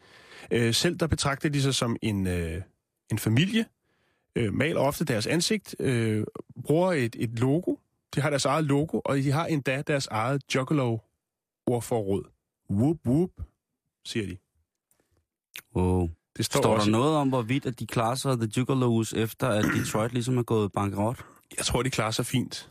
[0.52, 2.62] Øh, selv der betragter de sig som en, øh,
[3.12, 3.66] en familie,
[4.36, 6.24] øh, maler ofte deres ansigt, øh,
[6.64, 7.76] bruger et, et logo,
[8.16, 12.24] de har deres eget logo, og de har endda deres eget Juggalo-ordforråd.
[12.70, 13.32] Whoop, whoop,
[14.06, 14.38] siger de.
[15.76, 16.10] Wow.
[16.42, 19.48] Det står, Står også, der noget om, hvorvidt at de klarer sig The Juggalos, efter
[19.48, 21.26] at Detroit ligesom er gået bankerot?
[21.58, 22.70] Jeg tror, de klarer sig fint.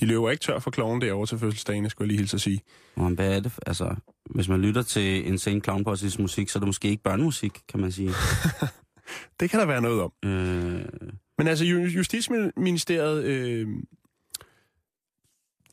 [0.00, 2.60] De løber ikke tør for kloven derovre til fødselsdagen, skulle jeg lige hilse at sige.
[2.96, 3.52] Og hvad er det?
[3.66, 3.94] Altså,
[4.30, 7.80] hvis man lytter til Insane Clown Posse's musik, så er det måske ikke børnemusik, kan
[7.80, 8.10] man sige.
[9.40, 10.12] Det kan der være noget om.
[10.24, 10.84] øh,
[11.38, 13.68] Men altså, Ju- Justitsministeriet, øh,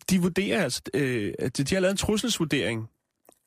[0.10, 2.90] de vurderer altså, øh, at de har lavet en trusselsvurdering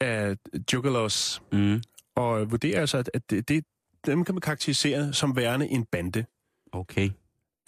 [0.00, 0.36] af
[0.72, 1.82] Juggalos, mm,
[2.16, 3.64] og vurderer altså, at, at det, det,
[4.06, 6.24] dem kan man karakterisere som værende en bande.
[6.72, 7.10] okay.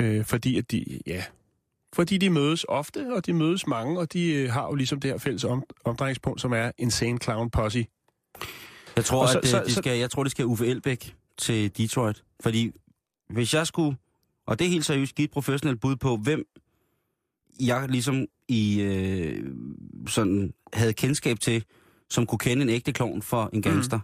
[0.01, 1.24] Øh, fordi at de, ja,
[1.94, 5.11] fordi de mødes ofte, og de mødes mange, og de øh, har jo ligesom det
[5.11, 7.87] her fælles om, omdrejningspunkt, som er Insane Clown Posse.
[8.96, 10.66] Jeg tror, Og så- at øh, så- de så- skal, jeg tror, de skal Uffe
[10.66, 12.24] Elbæk til Detroit.
[12.40, 12.72] Fordi
[13.31, 13.96] hvis jeg skulle,
[14.46, 16.44] og det er helt seriøst, give et professionelt bud på, hvem
[17.61, 19.44] jeg ligesom i øh,
[20.07, 21.64] sådan havde kendskab til,
[22.11, 23.96] som kunne kende en ægte klovn for en gangster.
[23.96, 24.03] Mm.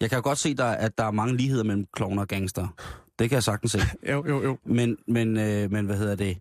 [0.00, 2.68] Jeg kan jo godt se, der, at der er mange ligheder mellem klovner og gangster.
[3.18, 3.78] Det kan jeg sagtens se.
[4.12, 4.58] Jo, jo, jo.
[4.64, 6.38] Men, men, øh, men hvad hedder det?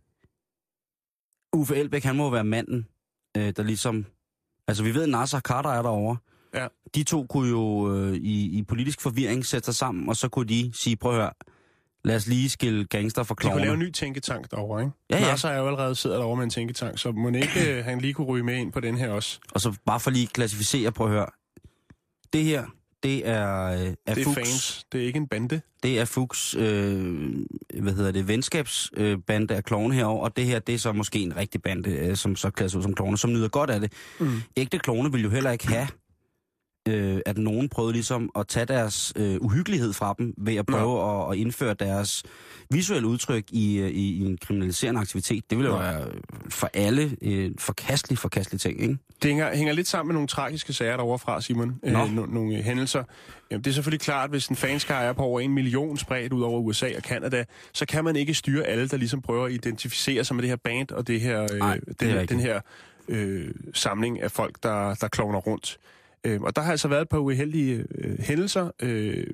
[1.54, 2.88] Uffe Elbæk, han må være manden,
[3.38, 4.06] øh, der ligesom...
[4.68, 6.18] Altså, vi ved, at Nasser Carter er derovre.
[6.54, 6.68] Ja.
[6.96, 10.46] De to kunne jo øh, i, i politisk forvirring sætte sig sammen, og så kunne
[10.48, 11.32] de sige, prøv at høre,
[12.04, 13.64] lad os lige skille gangster fra De kunne klovner.
[13.64, 14.92] lave en ny tænketank derovre, ikke?
[15.10, 15.28] Ja, ja.
[15.28, 18.14] Nasser er jo allerede sidder derovre med en tænketank, så må ikke øh, han lige
[18.14, 19.40] kunne ryge med ind på den her også.
[19.52, 21.28] Og så bare for lige klassificere, prøv at høre.
[22.34, 22.66] Det her,
[23.04, 25.62] det er, øh, er, Det er Fuchs, fans, det er ikke en bande.
[25.84, 27.36] det er Fuchs, øh,
[27.82, 31.20] hvad hedder det, venskabsbande øh, af klovne herovre, og det her, det er så måske
[31.20, 33.80] en rigtig bande, øh, som så klæder sig ud som klovne, som nyder godt af
[33.80, 33.94] det.
[34.20, 34.42] Mm.
[34.58, 35.88] ægte klovne vil jo heller ikke have,
[36.88, 41.22] øh, at nogen prøvede ligesom at tage deres øh, uhyggelighed fra dem, ved at prøve
[41.26, 42.24] at, at indføre deres
[42.70, 45.50] visuelle udtryk i, øh, i, i en kriminaliserende aktivitet.
[45.50, 46.08] Det ville jo være
[46.50, 48.98] for alle øh, forkastelig, forkastelig ting, ikke?
[49.22, 51.80] Det hænger, hænger lidt sammen med nogle tragiske sager derovre fra, Simon.
[51.84, 52.04] Nå.
[52.04, 53.04] Øh, no, nogle øh, hændelser.
[53.52, 56.34] Jamen, det er selvfølgelig klart, at hvis en fanskare er på over en million spredt
[56.34, 57.44] ud over USA og Kanada,
[57.74, 60.56] så kan man ikke styre alle, der ligesom prøver at identificere sig med det her
[60.56, 62.60] band og det her, øh, Nej, det den, her, den her
[63.08, 65.78] øh, samling af folk, der, der klovner rundt.
[66.26, 68.72] Øh, og der har altså været et par uheldige øh, hændelser.
[68.82, 69.28] Øh,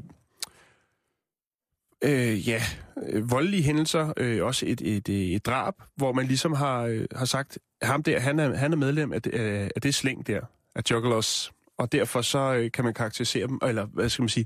[2.04, 2.62] Øh, ja,
[3.10, 7.06] øh, voldelige hændelser, øh, også et, et, et, et drab, hvor man ligesom har, øh,
[7.16, 10.28] har sagt, ham der, han er, han er medlem af det, af, af det slæng
[10.28, 10.42] der,
[10.76, 14.46] af Juggalos, og derfor så øh, kan man karakterisere dem, eller hvad skal man sige,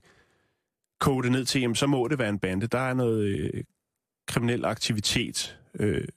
[1.00, 2.68] kode det ned til, jamen så må det være en bande.
[2.68, 3.64] Der er noget øh,
[4.28, 6.08] kriminel aktivitet, øh,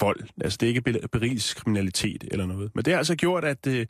[0.00, 0.20] vold.
[0.40, 2.70] Altså det er ikke berigelseskriminalitet eller noget.
[2.74, 3.86] Men det har altså gjort, at, øh,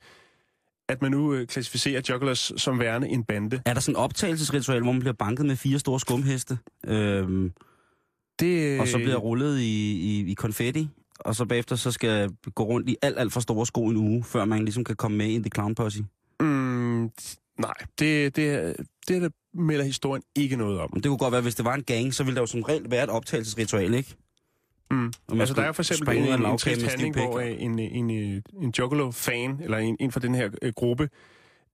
[0.88, 3.62] at man nu øh, klassificerer Jugglers som værende en bande.
[3.66, 7.52] Er der sådan en optagelsesritual, hvor man bliver banket med fire store skumheste, øhm,
[8.40, 10.88] Det, og så bliver rullet i, i, i konfetti,
[11.20, 14.24] og så bagefter så skal gå rundt i alt, alt for store sko en uge,
[14.24, 16.04] før man ligesom kan komme med i The Clown Posse?
[16.40, 17.10] Mm,
[17.58, 18.76] nej, det, det,
[19.08, 20.90] det der melder historien ikke noget om.
[20.92, 22.62] Men det kunne godt være, hvis det var en gang, så ville der jo som
[22.62, 24.16] regel være et optagelsesritual, ikke?
[24.90, 25.12] Mm.
[25.40, 28.42] Altså, der er for eksempel en, en en, trist handling, hvor øh, en, en, en,
[28.62, 31.08] en Juggalo-fan, eller en, en fra den her øh, gruppe,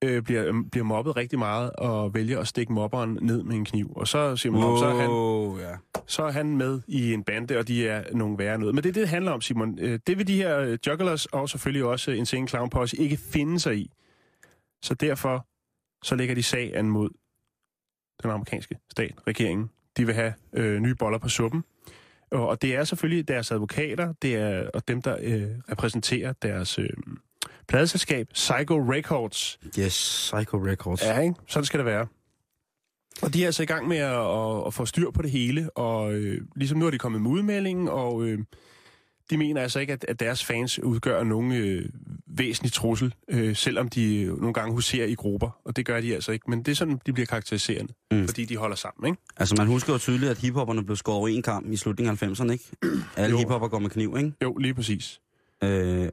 [0.05, 3.65] øh, bliver, øh, bliver mobbet rigtig meget og vælger at stikke mobberen ned med en
[3.65, 3.93] kniv.
[3.97, 4.77] Og så siger man, wow.
[4.77, 5.77] så, er han, ja.
[6.07, 8.75] så er han med i en bande, og de er nogle værre noget.
[8.75, 9.79] Men det er det, det handler om, Simon.
[9.79, 13.17] Øh, Det vil de her øh, jugglers, og selvfølgelig også en Insane Clown Posse, ikke
[13.17, 13.91] finde sig i.
[14.83, 15.47] Så derfor
[16.05, 17.11] så lægger de sag an mod
[18.23, 19.71] den amerikanske stat, regeringen.
[19.97, 21.65] De vil have øh, nye boller på suppen.
[22.33, 26.89] Og, det er selvfølgelig deres advokater, det er og dem, der øh, repræsenterer deres øh,
[27.69, 29.59] pladeselskab, Psycho Records.
[29.79, 31.03] Yes, Psycho Records.
[31.03, 31.35] Ja, ikke?
[31.47, 32.07] Sådan skal det være.
[33.23, 35.71] Og de er altså i gang med at, at, at få styr på det hele,
[35.71, 38.39] og øh, ligesom nu er de kommet med udmeldingen, og øh,
[39.31, 41.89] de mener altså ikke, at, at deres fans udgør nogen øh,
[42.27, 46.15] væsentlig trussel, øh, selvom de øh, nogle gange huserer i grupper, og det gør de
[46.15, 46.51] altså ikke.
[46.51, 48.27] Men det er sådan, de bliver karakteriserende, Mm.
[48.29, 49.23] fordi de holder sammen, ikke?
[49.37, 52.27] Altså, man husker jo tydeligt, at hiphopperne blev skåret over en kamp i slutningen af
[52.27, 52.65] 90'erne, ikke?
[53.17, 54.33] Alle hiphopper går med kniv, ikke?
[54.43, 55.21] Jo, lige præcis.
[55.65, 56.09] Øh,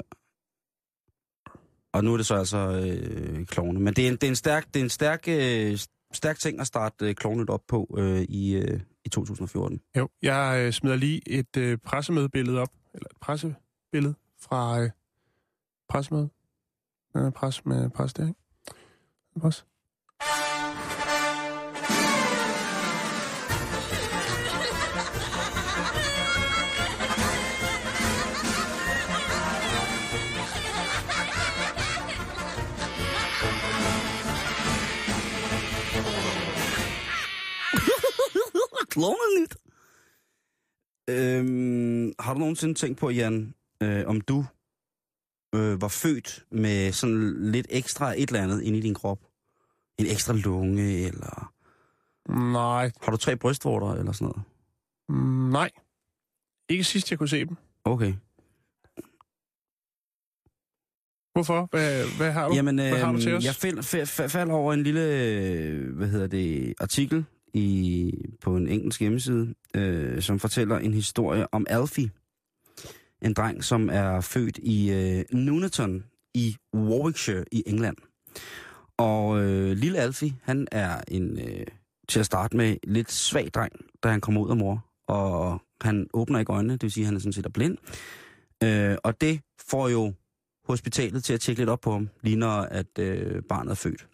[1.94, 3.80] og nu er det så altså øh, klovne.
[3.80, 5.78] Men det er en, det er en stærk, det er en stærk, øh,
[6.14, 9.80] stærk ting at starte øh, klovnet op på øh, i, øh, i 2014.
[9.98, 14.90] Jo, jeg øh, smider lige et øh, pressemødebillede op, eller et pressebillede fra øh,
[15.90, 16.30] pressemøde.
[17.16, 18.40] Øh, pres med pres der, ikke?
[19.42, 19.66] Pres.
[38.90, 39.69] Klovnenyt!
[41.10, 44.46] Øhm, har du nogensinde tænkt på, Jan, øh, om du
[45.56, 49.20] øh, var født med sådan lidt ekstra et eller andet inde i din krop?
[49.98, 51.54] En ekstra lunge, eller
[52.30, 54.42] Nej, har du tre brystvorter, eller sådan noget?
[55.10, 55.72] mm, nej.
[56.70, 57.58] Ikke sidst, jeg kunne se dem.
[57.84, 58.14] Okay.
[61.34, 61.68] Hvorfor?
[61.72, 62.56] Hvad, hvad har du?
[62.56, 63.46] Jamen, hvad har du øh, til os?
[63.46, 68.56] jeg fald, fald, fald, faldt over en lille, øh, hvad hedder det, artikel i, på
[68.56, 72.12] en engelsk hjemmeside, øh, som fortæller en historie om Alfie.
[73.22, 77.98] En dreng, som er født i øh, Nuneaton i Warwickshire i England.
[78.98, 81.66] Og øh, lille Alfie, han er en, øh,
[82.08, 83.72] til at starte med, lidt svag dreng,
[84.04, 84.86] da han kommer ud af mor.
[85.08, 87.78] Og han åbner ikke øjnene, det vil sige, at han er sådan set er blind.
[88.64, 90.14] Øh, og det får jo
[90.66, 94.08] hospitalet til at tjekke lidt op på ham, lige når at øh, barnet er født.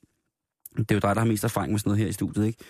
[0.78, 2.64] Det er jo dig, der har mest erfaring med sådan noget her i studiet, ikke?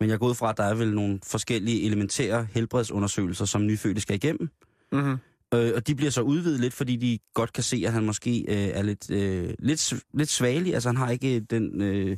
[0.00, 4.00] Men jeg går ud fra, at der er vel nogle forskellige elementære helbredsundersøgelser, som nyfødte
[4.00, 4.50] skal igennem.
[4.92, 5.16] Mm-hmm.
[5.54, 8.44] Øh, og de bliver så udvidet lidt, fordi de godt kan se, at han måske
[8.48, 10.74] øh, er lidt, øh, lidt, lidt svagelig.
[10.74, 11.82] Altså han har ikke den...
[11.82, 12.16] Øh,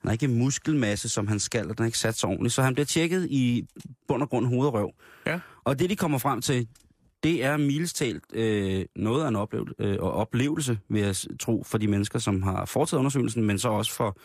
[0.00, 2.54] han har ikke muskelmasse, som han skal, og den er ikke sat så ordentligt.
[2.54, 3.66] Så han bliver tjekket i
[4.08, 4.90] bund og grund hoved og røv.
[5.26, 5.40] Ja.
[5.64, 6.68] Og det, de kommer frem til,
[7.22, 11.88] det er mildestalt øh, noget af en oplevelse, øh, oplevelse, vil jeg tro, for de
[11.88, 14.18] mennesker, som har foretaget undersøgelsen, men så også for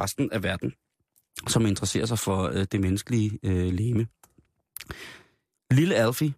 [0.00, 0.72] resten af verden,
[1.46, 4.06] som interesserer sig for øh, det menneskelige øh, leme.
[5.70, 6.34] Lille Alfie,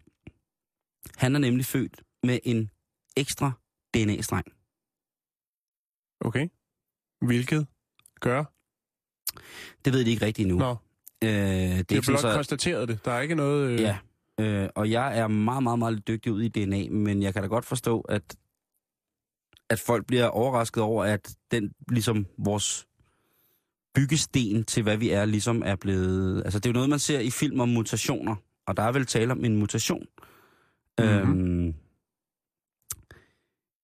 [1.16, 2.71] han er nemlig født med en
[3.16, 3.53] ekstra
[3.95, 4.47] DNA-streng.
[6.21, 6.49] Okay.
[7.27, 7.66] Hvilket
[8.21, 8.45] gør?
[9.85, 10.59] Det ved de ikke rigtigt endnu.
[10.59, 10.77] Nå,
[11.25, 13.05] Øh, det er det er blot så, konstateret det.
[13.05, 13.71] Der er ikke noget...
[13.71, 13.81] Øh...
[13.81, 13.99] Ja,
[14.40, 17.49] øh, og jeg er meget, meget, meget dygtig ud i DNA, men jeg kan da
[17.49, 18.37] godt forstå, at,
[19.71, 22.87] at folk bliver overrasket over, at den ligesom vores
[23.96, 26.42] byggesten til, hvad vi er, ligesom er blevet...
[26.44, 29.06] Altså, det er jo noget, man ser i film om mutationer, og der er vel
[29.06, 30.06] tale om en mutation.
[30.98, 31.09] Mhm.
[31.09, 31.74] Øhm,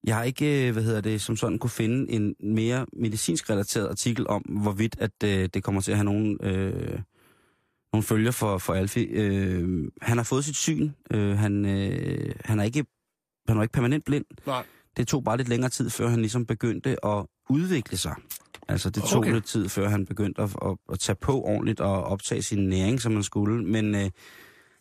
[0.05, 3.89] jeg har ikke, øh, hvad hedder det, som sådan kunne finde en mere medicinsk relateret
[3.89, 7.01] artikel om, hvorvidt at øh, det kommer til at have nogen, øh,
[7.93, 9.07] nogle følger for, for Alfie.
[9.07, 10.91] Øh, han har fået sit syn.
[11.11, 12.85] Øh, han, øh, han, er ikke,
[13.49, 14.25] han er ikke permanent blind.
[14.47, 14.65] Nej.
[14.97, 18.15] Det tog bare lidt længere tid, før han ligesom begyndte at udvikle sig.
[18.69, 19.33] Altså, det tog Okay.
[19.33, 23.01] lidt tid, før han begyndte at, at, at tage på ordentligt og optage sin næring,
[23.01, 23.65] som han skulle.
[23.65, 24.11] Men øh,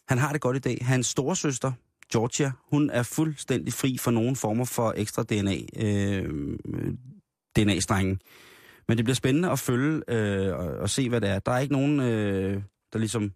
[0.07, 0.77] han har det godt i dag.
[0.81, 1.71] Hans storesøster,
[2.11, 6.57] Georgia, hun er fuldstændig fri for nogen former for ekstra DNA, øh,
[7.55, 8.19] DNA-strenge.
[8.87, 11.39] Men det bliver spændende at følge øh, og, og se, hvad det er.
[11.39, 12.61] Der er ikke nogen, øh,
[12.93, 13.31] der ligesom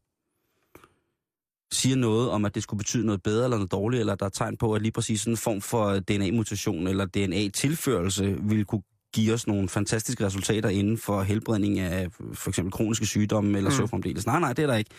[1.72, 4.30] siger noget om, at det skulle betyde noget bedre eller noget dårligt, eller der er
[4.30, 8.82] tegn på, at lige præcis sådan en form for DNA-mutation eller DNA-tilførelse ville kunne
[9.16, 13.76] give os nogle fantastiske resultater inden for helbredning af for eksempel kroniske sygdomme eller mm.
[13.76, 14.26] så fremdeles.
[14.26, 14.92] Nej, nej, det er der ikke.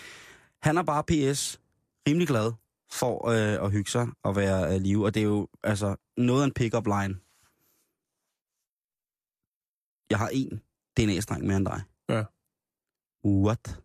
[0.63, 1.61] Han er bare PS
[2.09, 2.53] rimelig glad
[2.93, 6.43] for øh, at hygge sig og være øh, live, og det er jo altså noget
[6.43, 7.15] af en pick-up line.
[10.11, 10.61] Jeg har en
[10.97, 11.83] DNA-streng mere end dig.
[12.09, 12.23] Ja.
[13.25, 13.81] What?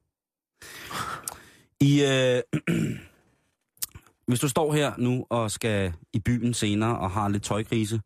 [1.80, 2.42] I, øh,
[4.28, 8.02] hvis du står her nu og skal i byen senere og har lidt tøjkrise,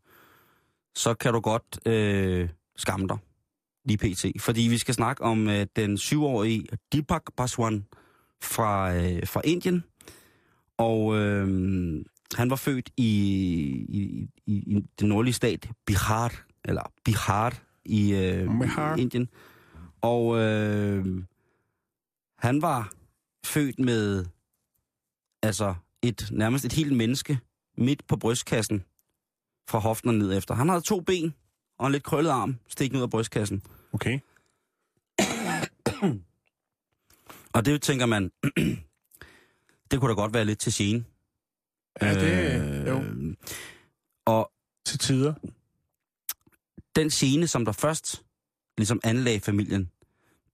[0.96, 3.18] så kan du godt øh, skamme dig
[3.84, 4.42] lige pt.
[4.42, 7.86] Fordi vi skal snakke om øh, den syvårige Deepak Paswan
[8.42, 9.84] fra, øh, fra Indien.
[10.78, 11.46] Og øh,
[12.34, 13.10] han var født i,
[13.88, 18.96] i, i, i den nordlige stat Bihar, eller Bihar i, øh, Bihar.
[18.96, 19.28] i Indien.
[20.00, 21.22] Og øh,
[22.38, 22.92] han var
[23.44, 24.24] født med
[25.42, 27.38] altså et nærmest et helt menneske
[27.78, 28.84] midt på brystkassen
[29.68, 30.54] fra hoften og ned efter.
[30.54, 31.34] Han havde to ben
[31.78, 33.62] og en lidt krøllet arm stikkende ud af brystkassen.
[33.92, 34.18] Okay.
[37.52, 38.30] Og det tænker man,
[39.90, 41.04] det kunne da godt være lidt til gene.
[42.02, 43.00] Ja, det jo.
[43.02, 43.34] Øh,
[44.24, 44.52] Og
[44.86, 45.34] Til tider.
[46.96, 48.22] den scene, som der først
[48.78, 49.90] ligesom anlagde familien,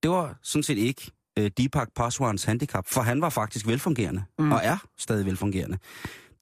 [0.03, 4.53] det var sådan set ikke øh, Deepak Paswans handicap, for han var faktisk velfungerende, mm.
[4.53, 5.79] og er stadig velfungerende.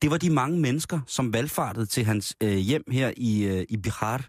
[0.02, 3.76] Det var de mange mennesker, som valgfartede til hans øh, hjem her i, øh, i
[3.76, 4.28] Bihar,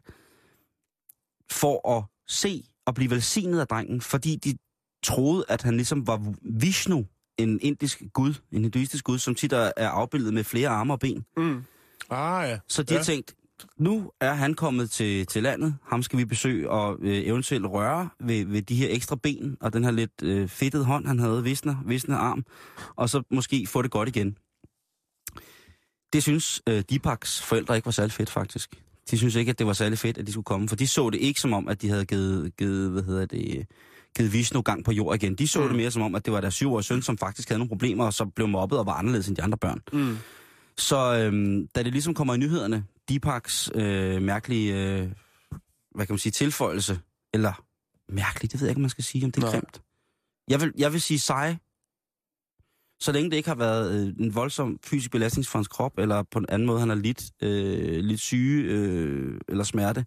[1.52, 4.58] for at se og blive velsignet af drengen, fordi de
[5.04, 7.06] troede, at han ligesom var Vishnu,
[7.38, 11.26] en indisk gud, en hinduistisk gud, som tit er afbildet med flere arme og ben.
[11.38, 11.64] Mm.
[12.10, 12.60] Ah, ja.
[12.68, 13.00] Så de ja.
[13.00, 13.36] har tænkt,
[13.78, 18.10] nu er han kommet til, til landet, ham skal vi besøge og øh, eventuelt røre
[18.20, 21.44] ved, ved de her ekstra ben og den her lidt øh, fedtede hånd, han havde,
[21.44, 22.46] visne, visne arm,
[22.96, 24.38] og så måske få det godt igen.
[26.14, 28.76] Det synes øh, Deepaks forældre ikke var særlig fedt, faktisk.
[29.12, 31.10] De synes ikke, at det var særlig fedt, at de skulle komme, for de så
[31.10, 33.68] det ikke som om, at de havde givet, givet hvad hedder det,
[34.18, 35.36] givet Vishnu gang på jord igen.
[35.36, 35.68] De så mm.
[35.68, 38.06] det mere som om, at det var deres syvårige søn, som faktisk havde nogle problemer,
[38.06, 39.82] og så blev mobbet og var anderledes end de andre børn.
[39.94, 40.18] Mm.
[40.78, 45.10] Så øhm, da det ligesom kommer i nyhederne, Deepaks øh, mærkelige, øh,
[45.96, 47.00] hvad kan man sige, tilføjelse,
[47.34, 47.64] eller
[48.10, 49.82] mærkeligt, det ved jeg ikke, om man skal sige, om det er grimt.
[50.48, 51.56] Jeg vil, jeg vil sige sej,
[53.02, 56.24] så længe det ikke har været øh, en voldsom fysisk belastning for hans krop, eller
[56.24, 60.06] på en anden måde, han har lidt, øh, lidt syge øh, eller smerte.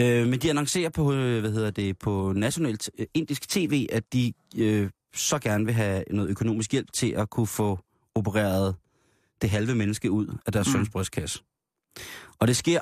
[0.00, 4.12] Øh, men de annoncerer på, øh, hvad hedder det, på nationalt øh, indisk tv, at
[4.12, 7.78] de øh, så gerne vil have noget økonomisk hjælp til at kunne få
[8.14, 8.76] opereret
[9.42, 10.72] det halve menneske ud af deres mm.
[10.72, 11.42] søns brystkasse.
[12.38, 12.80] Og det sker,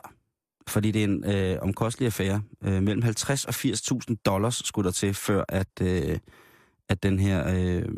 [0.69, 2.43] fordi det er en øh, omkostelig affære.
[2.65, 6.19] Øh, mellem 50 og 80.000 dollars skulle der til, før at, øh,
[6.89, 7.89] at den her, øh,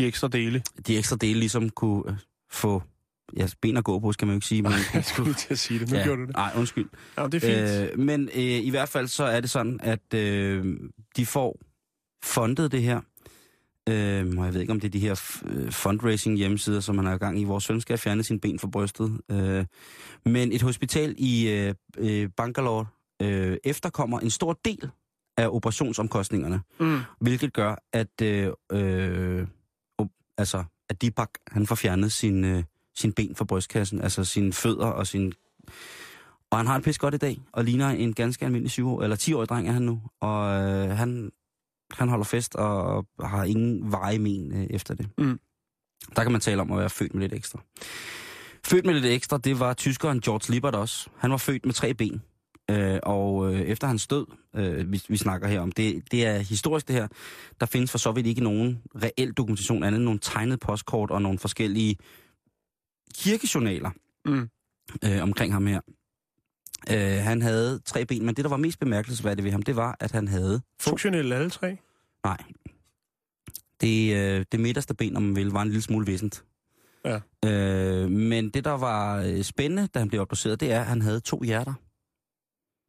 [0.00, 0.62] De ekstra dele.
[0.86, 2.16] de ekstra dele ligesom kunne øh,
[2.50, 2.82] få
[3.36, 4.62] ja, ben at gå på, skal man jo ikke sige.
[4.62, 5.90] Men Jeg skulle til at sige det.
[5.90, 6.04] Nu ja.
[6.04, 6.36] gjorde du det.
[6.36, 6.88] Nej, undskyld.
[7.18, 7.92] Ja, det er fint.
[7.92, 10.76] Øh, men øh, i hvert fald så er det sådan, at øh,
[11.16, 11.60] de får
[12.24, 13.00] fundet det her.
[13.88, 17.04] Øh, og jeg ved ikke, om det er de her øh, fundraising hjemmesider, som man
[17.06, 17.44] har i gang i.
[17.44, 19.20] Vores søn skal fjerne sin ben fra brystet.
[19.30, 19.64] Øh,
[20.24, 22.86] men et hospital i øh, øh, Bangalore
[23.22, 24.90] øh, efterkommer en stor del
[25.36, 27.00] af operationsomkostningerne, Mm.
[27.20, 29.46] hvilket gør, at, øh, øh,
[30.40, 32.64] altså, at Deepak han får fjernet sin, øh,
[32.96, 35.32] sin ben fra brystkassen, altså sine fødder og sin
[36.50, 39.02] og han har det pis godt i dag, og ligner en ganske almindelig 7 år,
[39.02, 40.02] eller 10-årig dreng er han nu.
[40.20, 41.30] Og øh, han,
[41.90, 45.08] han holder fest og har ingen veje men øh, efter det.
[45.18, 45.40] Mm.
[46.16, 47.60] Der kan man tale om at være født med lidt ekstra.
[48.64, 51.10] Født med lidt ekstra, det var tyskeren George Lippert også.
[51.16, 52.22] Han var født med tre ben.
[52.70, 56.38] Øh, og øh, efter hans død, øh, vi, vi snakker her om, det, det er
[56.38, 57.08] historisk det her,
[57.60, 61.22] der findes for så vidt ikke nogen reel dokumentation, andet end nogle tegnede postkort og
[61.22, 61.96] nogle forskellige
[63.14, 63.90] kirkejournaler
[64.24, 64.48] Mm.
[65.04, 65.80] øh, omkring ham her.
[66.90, 69.96] Øh, han havde tre ben, men det, der var mest bemærkelsesværdigt ved ham, det var,
[70.00, 70.60] at han havde...
[70.80, 71.76] Funktionelle alle tre?
[72.24, 72.38] nej.
[73.80, 76.44] Det, øh, det midterste ben, om man vil, var en lille smule væsent.
[77.04, 77.20] Ja.
[77.44, 81.02] Øh, men det, der var øh, spændende, da han blev obduceret, det er, at han
[81.02, 81.74] havde to hjerter.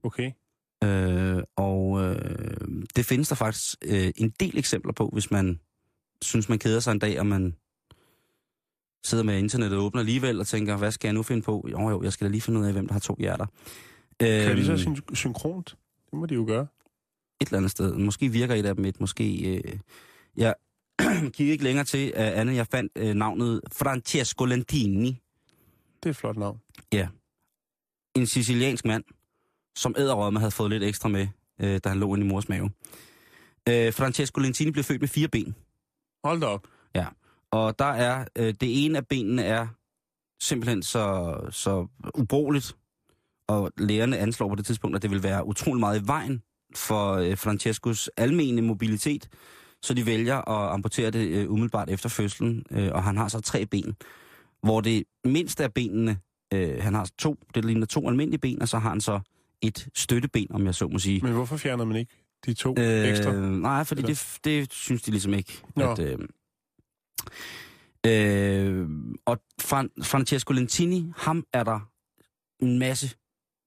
[0.04, 0.32] Okay.
[0.84, 2.52] Øh, og øh,
[2.96, 5.60] det findes der faktisk øh, en del eksempler på, hvis man
[6.22, 7.56] synes, man keder sig en dag, og man
[9.06, 11.68] sidder med internettet og åbner alligevel og tænker, hvad skal jeg nu finde på?
[11.72, 13.46] Jo, jo, jeg skal da lige finde ud af, hvem der har to hjerter.
[14.20, 15.78] Kan Øhm, de så syn- synkront?
[16.12, 16.68] Det må de jo gøre.
[17.42, 17.94] et eller andet sted.
[17.98, 19.56] Måske virker et af dem et, måske...
[19.58, 19.80] Øh,
[20.38, 20.56] jeg
[21.34, 25.22] kiggede ikke længere til, uh, andet jeg fandt uh, navnet Francesco Lentini.
[26.04, 26.60] Det er et flot navn.
[28.16, 29.04] En siciliansk mand,
[29.76, 31.28] som æderrømme havde fået lidt ekstra med,
[31.64, 32.66] uh, da han lå inde i mors mave.
[33.70, 35.56] Uh, Francesco Lentini blev født med fire ben.
[36.24, 36.68] Hold da op.
[37.52, 39.68] Og der er, øh, det ene af benene er
[40.42, 42.76] simpelthen så, så ubrugeligt
[43.48, 46.42] og lægerne anslår på det tidspunkt, at det vil være utrolig meget i vejen
[46.76, 49.30] for øh, Francescos almene mobilitet,
[49.82, 53.42] så de vælger at amputere det øh, umiddelbart efter fødslen, øh, og han har så
[53.42, 53.96] tre ben,
[54.64, 56.20] hvor det mindste af benene,
[56.54, 59.20] øh, han har to, det ligner to almindelige ben, og så har han så
[59.62, 61.22] et støtteben, om jeg så må sige.
[61.24, 62.14] Men hvorfor fjerner man ikke
[62.46, 63.32] de to øh, ekstra?
[63.40, 65.62] Nej, fordi det, det synes de ligesom ikke.
[65.76, 65.92] Nå.
[65.92, 66.18] At, øh,
[68.06, 68.90] øh,
[69.26, 71.80] og Fran- Francesco Lentini, ham er der
[72.60, 73.16] en masse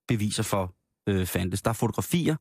[0.08, 0.74] beviser for
[1.08, 1.62] øh, fandtes.
[1.62, 2.36] Der er fotografier,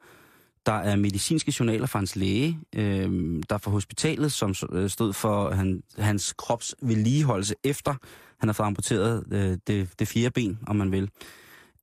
[0.65, 3.09] der er medicinske journaler fra hans læge, øh,
[3.49, 7.95] der er fra hospitalet, som øh, stod for han, hans krops vedligeholdelse efter
[8.39, 11.09] han har fået amputeret øh, det, det fjerde ben, om man vil.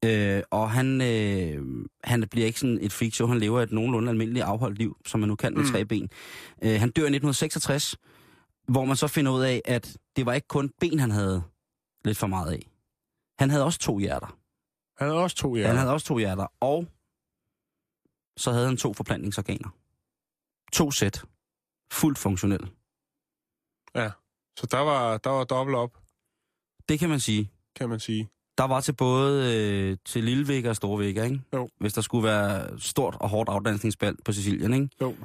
[0.04, 4.44] Øh, og han, øh, han bliver ikke sådan et freakshow, han lever et nogenlunde almindeligt
[4.44, 5.68] afholdt liv, som man nu kan med Mm.
[5.70, 6.10] tre ben.
[6.64, 7.96] Øh, han dør i 1966,
[8.68, 11.42] hvor man så finder ud af, at det var ikke kun ben, han havde
[12.04, 12.70] lidt for meget af.
[13.38, 14.38] Han havde også to hjerter.
[14.98, 15.58] Han havde også to Ja.
[15.58, 15.68] hjerter.
[15.68, 16.86] Han havde også to hjerter, og
[18.36, 19.68] så havde han to forplantningsorganer.
[20.72, 21.24] To sæt.
[21.92, 22.68] Fuldt funktionelle.
[24.56, 25.98] Så der var, der var dobbelt op,
[26.88, 27.50] Det kan man sige.
[27.76, 28.28] kan man sige.
[28.60, 31.40] Der var til både øh, til lille vægge og store vægge, ikke?
[31.52, 31.68] Jo.
[31.78, 34.88] Hvis der skulle være stort og hårdt afdansningsbald på Sicilien, ikke?
[35.00, 35.16] Jo.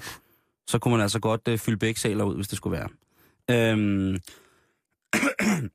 [0.68, 2.90] Så kunne man altså godt øh, fylde begge saler ud, hvis det skulle være.
[3.52, 4.20] Øhm,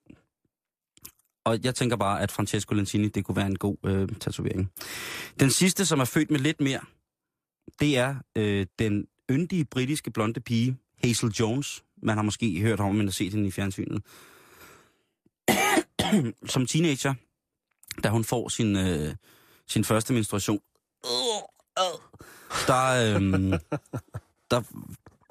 [1.47, 4.71] og jeg tænker bare, at Francesco Lentini, det kunne være en god øh, tatovering.
[5.41, 6.81] Den sidste, som er født med lidt mere,
[7.81, 11.85] det er øh, den yndige britiske blonde pige, Hazel Jones.
[12.03, 14.03] Man har måske hørt om, men har set hende i fjernsynet.
[16.47, 17.15] Som teenager,
[18.01, 19.15] da hun får sin, øh,
[19.69, 20.61] sin første menstruation,
[22.67, 23.61] der, øh,
[24.51, 24.63] der,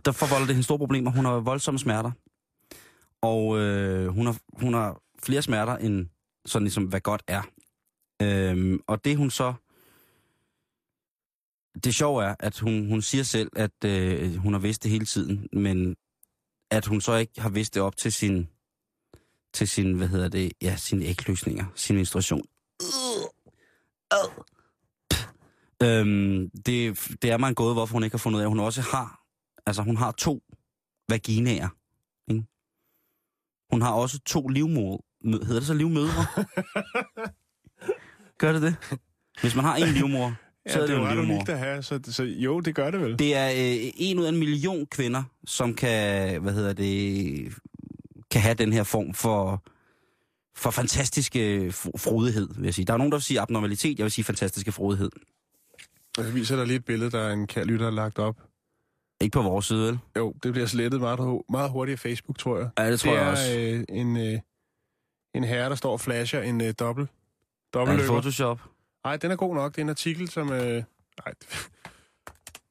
[0.05, 1.11] der forvolder det hende store problemer.
[1.11, 2.11] Hun har voldsomme smerter.
[3.21, 6.07] Og øh, hun, har, hun har flere smerter, end
[6.45, 7.41] sådan ligesom, hvad godt er.
[8.21, 9.53] Øh, og det hun så...
[11.83, 15.05] Det sjove er, at hun, hun siger selv, at øh, hun har vidst det hele
[15.05, 15.95] tiden, men
[16.71, 18.49] at hun så ikke har vidst det op til sin,
[19.53, 22.43] til sin, hvad hedder det, ja, sine ægløsninger, sin menstruation.
[25.83, 28.49] Øhm, det, det er mig en gåde, hvorfor hun ikke har fundet ud af, at
[28.49, 29.21] hun også har,
[29.65, 30.41] altså hun har to
[31.09, 31.69] vaginaer.
[32.31, 32.43] Ikke?
[33.71, 36.25] Hun har også to livmor, mø- hedder det så livmødre?
[38.39, 38.75] Gør det det?
[39.41, 40.33] Hvis man har en livmor,
[40.65, 41.33] Ja, så er det det jo en livmor.
[41.33, 43.19] unikt at have, så, så jo, det gør det vel.
[43.19, 47.53] Det er øh, en ud af en million kvinder, som kan, hvad hedder det,
[48.31, 49.63] kan have den her form for,
[50.55, 52.85] for fantastiske fro- frodighed, vil jeg sige.
[52.85, 55.09] Der er nogen, der vil sige abnormalitet, jeg vil sige fantastiske frodighed.
[56.17, 58.35] Jeg viser dig lige et billede, der er en kær lytter lagt op.
[59.21, 59.99] Ikke på vores side, vel?
[60.17, 62.69] Jo, det bliver slettet meget, meget hurtigt af Facebook, tror jeg.
[62.77, 63.55] Ja, det tror det jeg er også.
[63.59, 64.39] Øh, en, øh,
[65.35, 67.09] en herre, der står og flasher en øh, dobbelt.
[67.73, 68.05] Er det.
[68.05, 68.61] Photoshop?
[69.05, 69.71] Nej, den er god nok.
[69.71, 70.51] Det er en artikel, som...
[70.51, 70.83] Øh,
[71.25, 71.33] nej,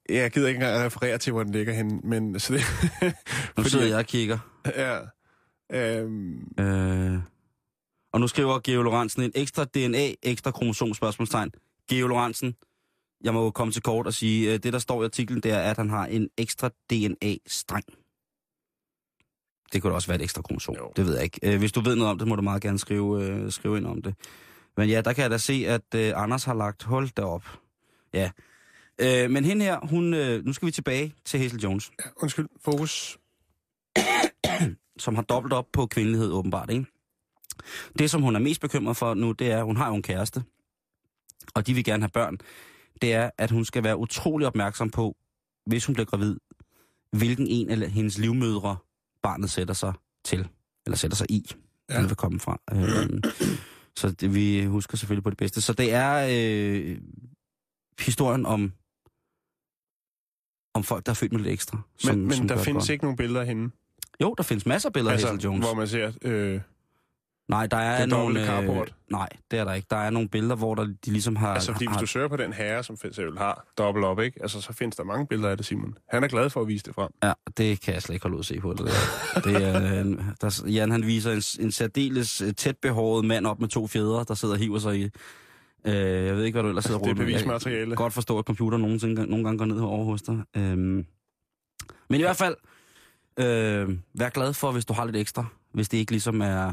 [0.22, 2.61] jeg gider ikke engang at referere til, hvor den ligger henne, men så det...
[3.03, 3.12] Nu
[3.57, 4.39] Fordi- sidder jeg og kigger.
[4.66, 4.99] ja.
[5.72, 7.18] Øhm, Øh,
[8.19, 11.51] og nu skriver Geo Lorentzen en ekstra DNA, ekstra kromosom spørgsmålstegn.
[11.91, 12.55] Geo Lorentzen,
[13.25, 15.51] jeg må jo komme til kort og sige, øh, det der står i artiklen, det
[15.51, 17.85] er, at han har en ekstra DNA-streng.
[19.73, 20.75] Det kunne da også være et ekstra kromosom.
[20.75, 20.93] Jo.
[20.97, 21.41] Det ved jeg ikke.
[21.43, 23.87] Øh, hvis du ved noget om det, må du meget gerne skrive, øh, skrive ind
[23.87, 24.14] om det.
[24.77, 27.45] Men ja, der kan jeg da se, at Anders har lagt hold derop.
[28.12, 28.31] Ja.
[29.29, 30.05] Men hende her, hun,
[30.45, 33.19] nu skal vi tilbage til Hazel Jones, ja, undskyld, fokus.
[34.99, 36.87] som har dobbelt op på kvindelighed åbenbart, ikke?
[37.98, 40.02] Det, som hun er mest bekymret for nu, det er, at hun har jo en
[40.02, 40.42] kæreste,
[41.54, 42.38] og de vil gerne have børn.
[43.02, 45.16] Det er, at hun skal være utrolig opmærksom på,
[45.66, 46.36] hvis hun bliver gravid,
[47.12, 48.76] hvilken en af hendes livmødre
[49.22, 49.92] barnet sætter sig
[50.24, 50.48] til,
[50.86, 51.50] eller sætter sig i,
[51.90, 51.94] ja.
[51.94, 52.61] Eller vil komme fra.
[52.72, 53.22] Øhm,
[53.96, 55.61] så det, vi husker selvfølgelig på det bedste.
[55.61, 56.98] Så det er øh,
[58.00, 58.72] historien om,
[60.74, 61.80] om folk, der er født med lidt ekstra.
[62.04, 62.90] Men, men som der findes godt.
[62.90, 63.70] ikke nogen billeder af hende.
[64.22, 65.66] Jo, der findes masser af billeder af Hazel Jones.
[65.66, 66.12] hvor man ser...
[66.22, 66.61] Øh,
[67.49, 68.24] Nej, der er Den nogle...
[68.40, 68.94] dobbelte carport.
[69.11, 69.86] nej, det er der ikke.
[69.90, 71.55] Der er nogle billeder, hvor der, de ligesom har...
[71.55, 74.38] altså, fordi hvis har, du søger på den herre, som eksempel har dobbelt op, ikke?
[74.42, 75.94] Altså, så findes der mange billeder af det, Simon.
[76.09, 77.09] Han er glad for at vise det frem.
[77.22, 78.72] Ja, det kan jeg slet ikke holde ud at se på.
[78.72, 79.40] Det, der.
[79.40, 83.61] det er, en- der, Jan han viser en, en særdeles øh, tæt behåret mand op
[83.61, 85.03] med to fjedre, der sidder og hiver sig i...
[85.84, 85.94] Øh,
[86.26, 87.16] jeg ved ikke, hvad du ellers sidder og Det er.
[87.22, 87.86] Jeg bevismateriale.
[87.86, 90.42] kan godt forstå, at computeren nogle, ting, nogle gange går ned over hos dig.
[90.57, 91.07] Øhm,
[92.11, 92.57] men i hvert fald,
[93.38, 95.46] øh, vær glad for, hvis du har lidt ekstra.
[95.74, 96.72] Hvis det ikke ligesom er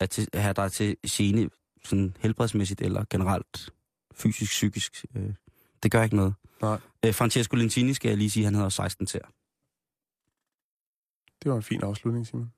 [0.00, 1.50] at til, er der til gene
[1.84, 3.70] sådan helbredsmæssigt eller generelt
[4.14, 5.04] fysisk, psykisk.
[5.16, 5.34] Øh,
[5.82, 6.34] det gør ikke noget.
[6.62, 6.78] Nej.
[7.04, 9.20] Øh, Francesco Lentini skal jeg lige sige, han hedder 16 til.
[11.42, 12.52] Det var en fin afslutning, Simon.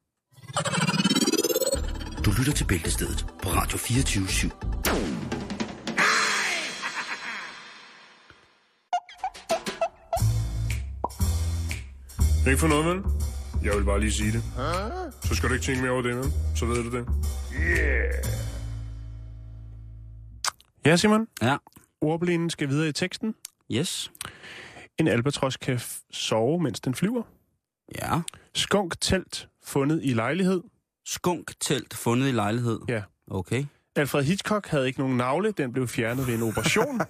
[2.24, 4.50] Du lytter til Bæltestedet på Radio 24 7.
[12.46, 13.04] Ikke for noget, men
[13.64, 14.42] jeg vil bare lige sige det.
[14.58, 15.12] Ah.
[15.28, 16.24] Så skal du ikke tænke mere over det, vel?
[16.54, 17.06] Så ved du det.
[17.60, 18.12] Yeah!
[20.84, 21.28] Ja, Simon.
[21.42, 21.56] Ja.
[22.00, 23.34] Ordblinden skal videre i teksten.
[23.72, 24.12] Yes.
[24.98, 27.22] En albatros kan sove, mens den flyver.
[28.02, 28.20] Ja.
[28.54, 30.62] Skunk telt fundet i lejlighed.
[31.06, 32.80] Skunk telt fundet i lejlighed.
[32.88, 33.02] Ja.
[33.30, 33.64] Okay.
[33.96, 35.52] Alfred Hitchcock havde ikke nogen navle.
[35.52, 37.00] Den blev fjernet ved en operation.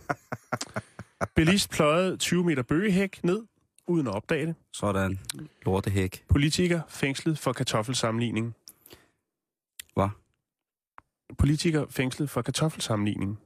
[1.37, 3.43] Bilist pløjede 20 meter bøgehæk ned,
[3.87, 4.55] uden at opdage det.
[4.73, 5.21] Sådan.
[5.63, 6.25] Lortehæk.
[6.29, 8.55] Politiker fængslet for kartoffelsammenligning.
[9.95, 10.09] Hvad?
[11.39, 13.39] Politiker fængslet for kartoffelsammenligning.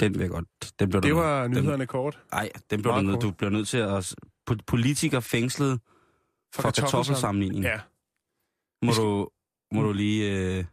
[0.00, 0.48] Den vil jeg godt.
[0.78, 2.22] Den bliver Det var den, nyhederne kort.
[2.32, 4.14] Nej, den bliver du, du bliver nødt til at...
[4.66, 5.80] Politiker fængslet
[6.54, 7.64] for, for kartoffelsammenligning.
[7.64, 7.80] Ja.
[8.82, 9.28] Må, skal- du,
[9.72, 10.48] må du lige...
[10.58, 10.64] Øh,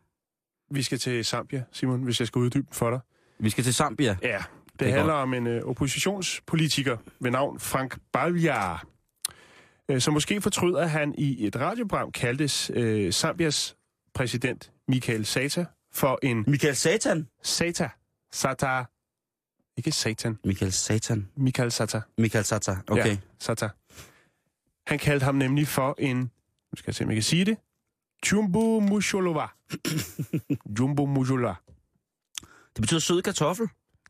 [0.72, 3.00] Vi skal til Zambia, Simon, hvis jeg skal uddybe for dig.
[3.40, 4.18] vi skal til Zambia.
[4.22, 4.44] Ja,
[4.80, 8.86] det, Det er handler om en øh, oppositionspolitiker ved navn Frank Baljar,
[9.90, 13.76] øh, som måske fortryder, at han i et radioprogram kaldtes øh, Zambias
[14.14, 17.28] præsident Michael Sata for en Michael Satan.
[17.44, 17.90] Sata.
[18.32, 18.84] Sata.
[19.78, 20.40] Ikke Satan.
[20.46, 21.28] Michael Satan.
[21.38, 22.02] Michael Sata.
[22.18, 22.76] Michael Sata.
[22.88, 23.10] Okay.
[23.10, 23.70] Ja, Sata.
[24.88, 27.58] Han kaldte ham nemlig for en, nu skal jeg se, om jeg kan sige det,
[28.32, 29.48] Jumbo Musholova.
[30.80, 31.56] Jumbo Musholova.
[32.76, 33.70] Det betyder sød kartoffel.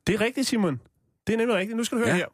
[0.10, 0.82] Det er rigtigt, Simon.
[1.28, 1.78] Det er nemlig rigtigt.
[1.78, 2.26] Nu skal du høre Ja.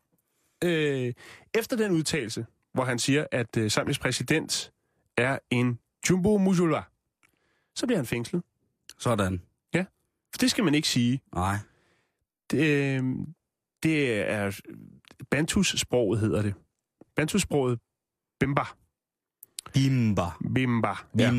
[0.63, 1.07] her.
[1.07, 1.13] Øh,
[1.53, 4.71] efter den udtalelse, hvor han siger, at øh, Zambias præsident
[5.17, 6.83] er en Jumbo Musholova,
[7.75, 8.43] så bliver han fængslet.
[8.99, 9.41] Sådan.
[10.31, 11.21] For det skal man ikke sige.
[11.35, 11.55] Nej.
[12.51, 12.59] Det,
[12.97, 13.03] øh,
[13.83, 14.59] det er
[15.29, 16.53] Bantus-sproget, hedder det.
[17.15, 17.79] Bantus-sproget
[18.39, 18.61] Bimba.
[19.73, 20.21] Bimba.
[20.53, 20.93] Bimba.
[21.19, 21.31] Ja.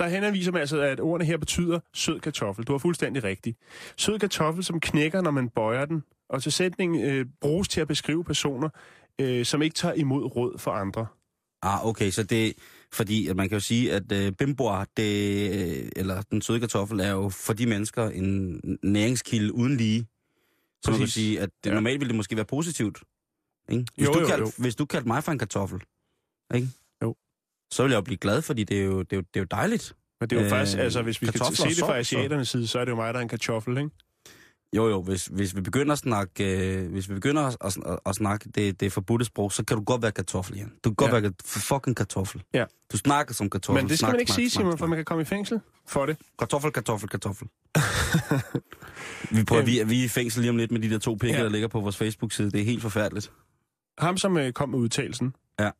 [0.00, 2.64] Der henviser man altså, at ordene her betyder sød kartoffel.
[2.64, 3.58] Du har fuldstændig rigtigt.
[3.96, 6.02] Sød kartoffel, som knækker, når man bøjer den.
[6.28, 8.68] Og til sætningen øh, bruges til at beskrive personer,
[9.20, 11.06] øh, som ikke tager imod råd for andre.
[11.62, 12.54] Ah, okay, så det...
[12.92, 17.00] Fordi at man kan jo sige, at øh, bimboa, det, øh, eller den søde kartoffel,
[17.00, 20.06] er jo for de mennesker en næringskilde uden lige.
[20.82, 21.14] Så man kan Præcis.
[21.14, 21.74] sige, at det, Ja.
[21.74, 22.98] normalt ville det måske være positivt.
[23.68, 23.86] Ikke?
[23.96, 24.62] Hvis, Jo, du jo, kaldte, jo.
[24.62, 25.80] hvis du kaldte mig for en kartoffel,
[26.54, 26.68] ikke?
[27.72, 29.40] Så ville jeg jo blive glad, fordi det er jo, det er jo, det er
[29.40, 29.92] jo dejligt.
[30.20, 32.66] Men det er jo øh, faktisk, altså hvis vi skal se det fra asiaternes side,
[32.66, 33.90] så er det jo mig, der er en kartoffel, ikke?
[34.76, 37.98] Jo, jo, hvis, hvis vi begynder at snakke, øh, hvis vi begynder at, at, at,
[38.06, 40.72] at snakke det, det forbudte sprog, så kan du godt være kartoffel, Jan.
[40.84, 41.20] Du kan godt Ja.
[41.20, 42.42] være fucking kartoffel.
[42.54, 42.64] Ja.
[42.92, 43.82] Du snakker som kartoffel.
[43.82, 45.24] Men det skal snak, man ikke snak, sige, snak, Simon, for man kan komme i
[45.24, 46.16] fængsel for det.
[46.38, 47.48] Kartoffel, kartoffel, kartoffel.
[49.36, 51.14] vi, prøver, vi, er- vi er i fængsel lige om lidt med de der to
[51.14, 51.44] pikker, ja.
[51.44, 52.50] der ligger på vores Facebook-side.
[52.50, 53.32] Det er helt forfærdeligt.
[53.98, 55.34] Ham, som øh, kom med udtalelsen.
[55.60, 55.70] Ja.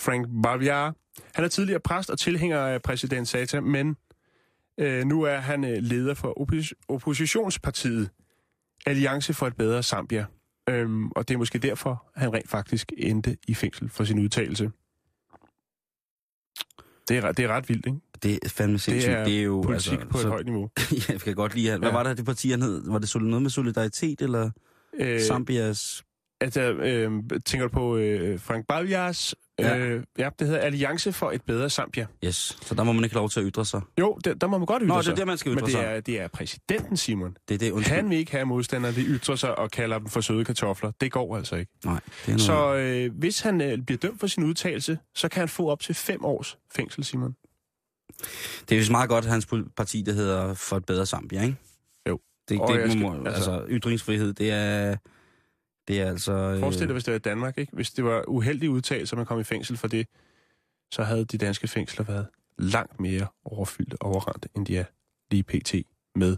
[0.00, 0.94] Frank Baviar.
[1.34, 3.96] Han er tidligere præst og tilhænger af præsident Sata, men
[4.78, 8.10] øh, nu er han øh, leder for oppos- oppositionspartiet
[8.86, 10.26] Alliance for et bedre Zambia.
[10.68, 14.70] Øhm, og det er måske derfor, han rent faktisk endte i fængsel for sin udtalelse.
[17.08, 17.98] Det er, det er ret vildt, ikke?
[18.22, 19.14] Det er fandme sindssygt.
[19.14, 20.70] er det er jo, Politik altså, på et så, højt niveau.
[21.08, 21.78] ja, jeg kan godt lide.
[21.78, 21.94] Hvad Ja.
[21.94, 22.82] var det, det parti, han hed?
[22.90, 24.50] Var det noget med solidaritet, eller
[24.94, 26.04] Øh, Zambias?
[26.40, 27.10] altså, øh,
[27.44, 29.34] tænker du på øh, Frank Baviars?
[29.58, 29.78] Ja.
[29.78, 32.06] Øh, ja, det hedder Alliance for et bedre Zambia.
[32.24, 32.58] Yes.
[32.62, 33.80] Så der må man ikke lov til at ytre sig.
[34.00, 35.12] Jo, der, der må man godt ytre Nå, det sig.
[35.12, 35.84] er der, man skal Men ytre det sig.
[35.84, 37.36] er, det er præsidenten, Simon.
[37.48, 37.94] Det er det, undskyld.
[37.96, 40.92] Han vil ikke have modstandere, de ytrer sig og kalder dem for søde kartofler.
[41.00, 41.72] Det går altså ikke.
[41.84, 42.40] Nej, det er noget.
[42.40, 45.80] Så øh, hvis han øh, bliver dømt for sin udtalelse, så kan han få op
[45.80, 47.36] til fem års fængsel, Simon.
[48.68, 51.56] Det er vist meget godt, at hans parti, det hedder For et bedre Zambia, ikke?
[52.08, 52.20] Jo.
[52.48, 54.96] Det, Og det, det skal- altså- altså, ytringsfrihed, det er,
[55.88, 56.32] det er altså...
[56.32, 57.72] øh, Forestil dig, hvis det var i Danmark, ikke?
[57.72, 60.06] Hvis det var uheldige udtalelser, man kom i fængsel for det,
[60.92, 62.26] så havde de danske fængsler været
[62.58, 64.84] langt mere overfyldte og overrendt, end de er
[65.30, 65.74] lige pt.
[66.14, 66.36] med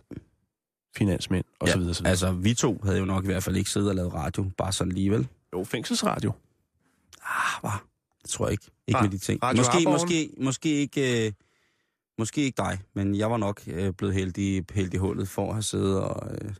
[0.96, 1.94] finansmænd og så videre.
[1.94, 2.10] Så videre.
[2.10, 4.72] Altså, vi to havde jo nok i hvert fald ikke siddet og lavet radio, bare
[4.72, 5.28] sådan alligevel.
[5.52, 6.32] Jo, fængselsradio.
[7.22, 7.70] Ah, hvad?
[8.22, 8.70] Det tror jeg ikke.
[8.86, 9.40] Ikke Ah, med de ting.
[9.56, 11.26] Måske, måske, måske ikke...
[11.26, 11.32] Øh,
[12.18, 15.62] måske ikke dig, men jeg var nok øh, blevet hældt i hullet for at have
[15.62, 16.54] siddet og øh,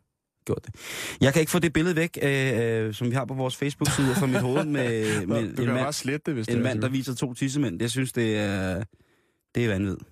[0.45, 0.75] gjort det.
[1.21, 4.15] Jeg kan ikke få det billede væk, øh, øh, som vi har på vores Facebook-side
[4.15, 6.61] fra mit hoved med, med du en, kan mand, bare slette det, hvis det en
[6.61, 7.81] er mand, der viser to tissemænd.
[7.81, 8.85] Jeg synes, det er,
[9.55, 10.09] det er vanvittigt.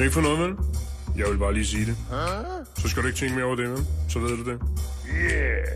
[0.00, 0.56] Ikke for noget, vel?
[1.16, 1.96] Jeg vil bare lige sige det.
[2.76, 3.78] Så skal du ikke tænke mere over det, vel?
[4.08, 4.60] Så ved du det.
[5.14, 5.66] Yeah!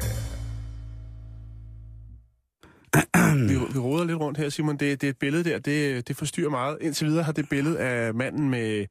[3.49, 4.77] vi, vi roder lidt rundt her, Simon.
[4.77, 6.79] Det, det er et billede der, det, det forstyrrer meget.
[6.81, 8.87] Indtil videre har det billede af manden med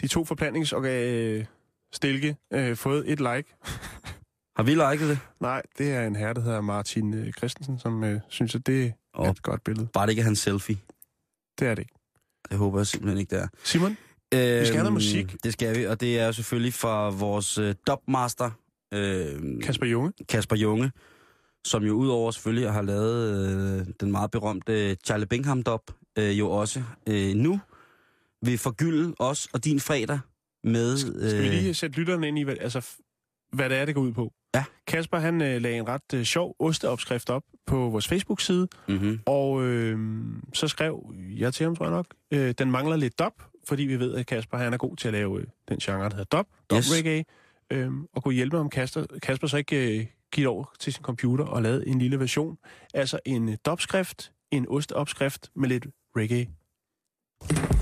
[0.00, 1.46] de to forplantningsorgan
[1.92, 3.54] stilke øh, fået et like.
[4.56, 5.18] Har vi liket det?
[5.40, 8.86] Nej, det er en herre, der hedder Martin øh, Christensen, som øh, synes, at det
[8.86, 9.88] er Og- et godt billede.
[9.92, 10.76] Bare det ikke er hans selfie.
[11.58, 11.94] Det er det ikke.
[12.50, 13.48] Det håber jeg simpelthen ikke, det er.
[13.64, 13.96] Simon,
[14.34, 15.36] Øhm, have noget musik.
[15.44, 18.50] Det skal vi, og det er jo selvfølgelig fra vores øh, dubmaster,
[18.94, 20.12] øh, Kasper Junge.
[20.28, 20.92] Kasper Junge,
[21.64, 26.50] som jo udover selvfølgelig har lavet øh, den meget berømte Charlie Bingham dop øh, jo
[26.50, 27.60] også øh, nu
[28.42, 30.20] vil forgylde os og din fredag
[30.64, 30.92] med...
[30.92, 32.86] Øh, Skal vi lige sætte lytterne ind i, hvad, altså,
[33.52, 34.32] hvad det er, det går ud på?
[34.54, 34.64] Ja.
[34.86, 39.20] Kasper, han øh, lagde en ret øh, sjov osteopskrift op på vores Facebook-side, mm-hmm.
[39.26, 39.98] og øh,
[40.54, 43.98] så skrev jeg til ham, tror jeg nok, øh, den mangler lidt dop, fordi vi
[43.98, 46.46] ved, at Kasper han er god til at lave øh, den genre, der hedder dop,
[46.70, 46.92] dop Yes.
[46.96, 47.24] reggae,
[47.72, 51.44] øh, og kunne hjælpe ham, Kasper, Kasper så ikke øh, give over til sin computer
[51.44, 52.58] og lave en lille version,
[52.94, 55.86] altså en øh, dopskrift, en osteopskrift med lidt
[56.16, 56.48] reggae.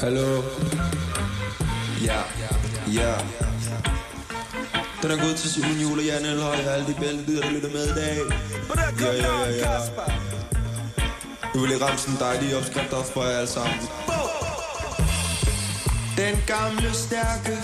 [0.01, 0.43] Hallo?
[2.05, 2.21] Ja,
[2.93, 3.15] ja.
[5.03, 7.87] Den er gået til Simon Jule, Jan Elhøj og alle de bæltelyder, der lytter med
[7.87, 8.17] i dag.
[9.01, 9.79] Ja, ja, ja, ja.
[11.55, 13.79] Nu vil jeg ramme sådan en dejlig opskrift op for jer alle sammen.
[16.17, 17.57] Den gamle stærke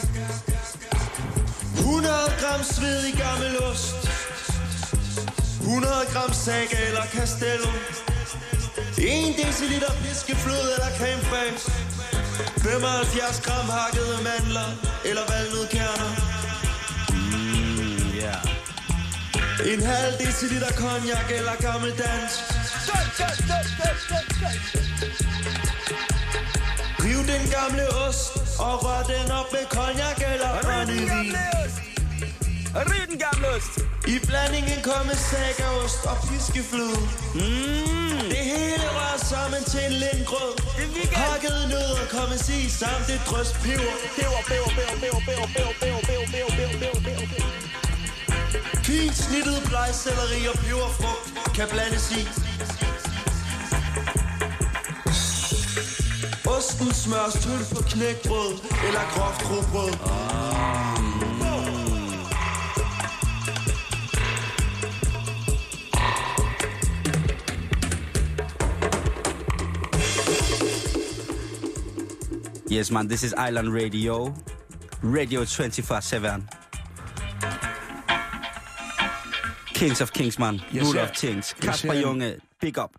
[1.76, 4.10] 100 gram sved i gammel ost
[5.60, 7.70] 100 gram saga eller castello
[8.98, 11.85] 1 deciliter fiskefløde eller creme fraiche
[12.36, 14.68] 75 gram hakkede mandler
[15.04, 16.10] eller valnødkerner
[19.72, 22.40] En halv deciliter cognac eller gammeldansk
[27.04, 31.36] Riv den gamle ost og rør den op med cognac eller brændevin
[32.90, 33.74] Riv den gamle ost.
[34.08, 37.00] I blandingen kommer sagaost og fiskefløde
[37.34, 37.75] mm.
[42.26, 46.26] Som en sig samt et drøst peber Peber, peber, peber, peber, peber, peber, peber, peber,
[46.32, 47.50] peber, peber, peber, peber, peber.
[48.86, 52.22] Fint snittet blegselleri og peberfrugt kan blandes i
[56.56, 58.52] Osten smørs tyndt på knækbrød
[58.86, 59.92] eller groft rugbrød
[72.76, 74.34] Yes, man, this is Island Radio.
[75.02, 76.42] Radio 24-7.
[79.74, 80.60] Kings of Kings, man.
[80.74, 81.52] Jeg Rule ser- of Kings.
[81.54, 82.90] Kasper ser Junge, big up.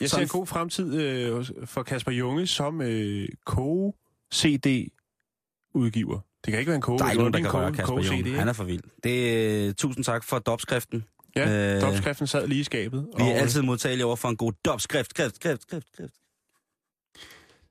[0.00, 6.20] Jeg ser en god fremtid øh, for Kasper Junge som øh, K-CD-udgiver.
[6.44, 6.86] Det kan ikke være en K.
[6.86, 8.38] Der er ikke nogen, der kan røre Kasper Junge.
[8.38, 8.82] Han er for vild.
[9.04, 11.04] Det, tusind tak for dopskriften.
[11.36, 13.08] Ja, Øh, dopskriften sad lige i skabet.
[13.18, 15.10] Vi er altid modtagelige over for en god dopskrift.
[15.10, 16.14] Skrift, skrift, skrift, skrift.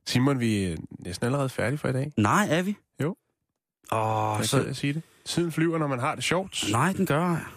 [0.08, 2.12] Simon, vi er næsten allerede færdige for i dag.
[2.18, 2.76] Nej, er vi?
[3.02, 3.16] Jo.
[3.92, 4.64] Åh, Jeg så...
[4.64, 5.02] at sige det.
[5.26, 6.64] Tiden flyver, når man har det sjovt.
[6.72, 7.54] Nej, den gør.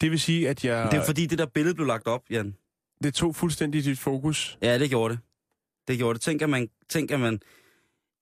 [0.00, 0.88] Det vil sige, at jeg...
[0.90, 2.56] Det er fordi, det der billede blev lagt op, Jan.
[3.02, 4.58] det tog fuldstændig dit fokus.
[4.62, 5.20] Ja, det gjorde det.
[5.88, 6.22] Det gjorde det.
[6.22, 6.68] Tænker man...
[6.88, 7.40] Tænker man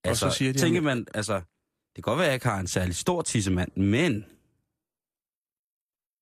[0.05, 1.35] altså, så siger de, tænker at- man, altså...
[1.35, 4.25] Det kan godt være, at jeg ikke har en særlig stor tissemand, men...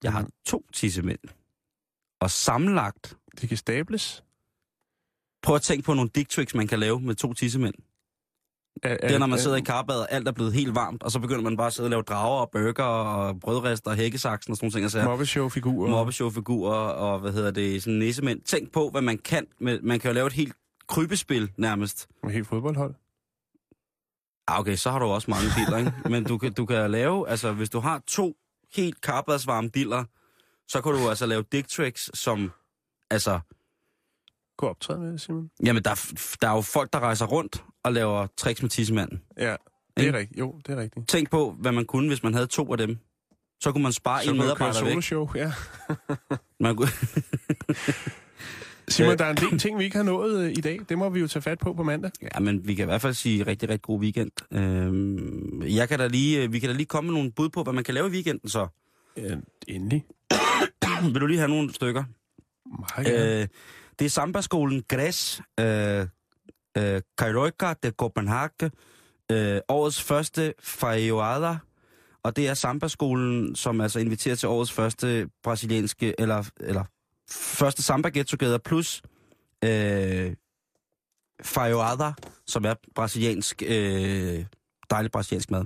[0.03, 1.19] Jeg har to tissemænd.
[2.21, 3.17] Og sammenlagt...
[3.41, 4.25] Det kan stables.
[5.43, 7.75] Prøv at tænke på nogle dick tricks, man kan lave med to tissemænd.
[8.83, 11.19] Er, Det er, når man sidder i karbadet, alt er blevet helt varmt, og så
[11.19, 14.57] begynder man bare at sidde og lave drager og burger og brødrester og hækkesaksen og
[14.57, 15.05] sådan nogle ting.
[15.05, 15.91] Mobbeshow-figurer.
[15.91, 18.41] mobbeshowfigurer og hvad hedder det, sådan nissemænd.
[18.41, 19.47] Tænk på, hvad man kan.
[19.59, 20.53] Med, man kan jo lave et helt
[20.89, 22.09] krybespil nærmest.
[22.23, 22.95] Med helt fodboldhold.
[24.49, 25.93] Ah, okay, så har du også mange diller, ikke?
[26.13, 28.37] Men du kan, du kan lave, altså hvis du har to
[28.77, 30.05] helt karbadsvarme diller,
[30.69, 32.53] så kan du altså lave dick tricks, som,
[33.11, 33.41] altså,
[34.61, 35.51] Gå optræde med Simon.
[35.65, 39.23] jamen der, er- der er jo folk, der rejser rundt og laver tricks med tissemanden.
[39.39, 39.57] Ja,
[39.97, 40.41] det er rigtigt.
[40.41, 41.09] Jo, det er rigtigt.
[41.09, 42.99] Tænk på, hvad man kunne, hvis man havde to af dem.
[43.61, 44.91] Så kunne man spare Så en medarbejder væk.
[44.91, 45.53] soloshow, ja.
[46.61, 46.89] Man kunne,
[48.89, 49.19] Simon, Øh.
[49.19, 50.79] der er en del ting, vi ikke har nået øh, i dag.
[50.89, 52.11] Det må vi jo tage fat på på mandag.
[52.35, 54.31] Ja, men vi kan i hvert fald sige rigtig, rigtig god weekend.
[54.53, 57.63] Øhm, jeg kan da lige, øh, vi kan da lige komme med nogle bud på,
[57.63, 58.67] hvad man kan lave i weekenden så.
[59.17, 59.37] Ja,
[59.69, 60.05] endelig.
[61.13, 62.05] Vil du lige have nogle stykker?
[63.05, 63.41] Gerne.
[63.43, 63.49] Øh,
[64.01, 66.07] det er sambaskolen Græs, øh,
[66.79, 68.71] øh, Kairoika de Copenhagen,
[69.33, 71.59] øh, årets første Fajoada,
[72.23, 76.85] og det er sambaskolen, som altså inviterer til årets første brasilianske, eller, eller
[77.31, 79.03] første Samba Get Together, plus
[79.65, 80.35] øh,
[81.43, 82.13] Fajoada,
[82.47, 84.45] som er brasiliansk, øh,
[84.91, 85.65] dejlig brasiliansk mad.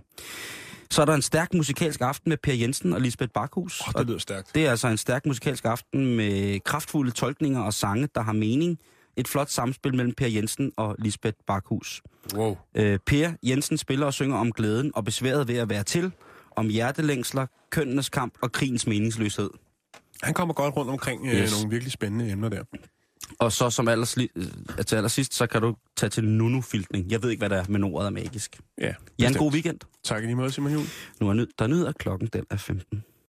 [0.95, 3.81] Så er der en stærk musikalsk aften med Per Jensen og Lisbeth Bakhus.
[3.81, 4.55] Oh, det lyder stærkt.
[4.55, 8.79] Det er altså en stærk musikalsk aften med kraftfulde tolkninger og sange, der har mening.
[9.17, 12.03] Et flot samspil mellem Per Jensen og Lisbeth Bakhus.
[12.35, 12.57] Wow.
[12.75, 16.13] Øh, per Jensen spiller og synger om glæden og besværet ved at være til,
[16.57, 19.51] om hjertelængsler, kønnenes kamp og krigens meningsløshed.
[20.23, 21.53] Han kommer godt rundt omkring øh, Yes.
[21.53, 22.63] nogle virkelig spændende emner der.
[23.39, 27.11] Og så som allersli- øh, til allersidst, så kan du tage til Nunu-filtning.
[27.11, 28.61] Jeg ved ikke, hvad det er, men ordet er magisk.
[28.79, 29.39] Ja, bestemt.
[29.39, 29.81] god weekend.
[30.05, 30.87] Tak i lige måde, Simon Juhl.
[31.21, 33.05] Nu er nød, der nyder klokken, den er 15.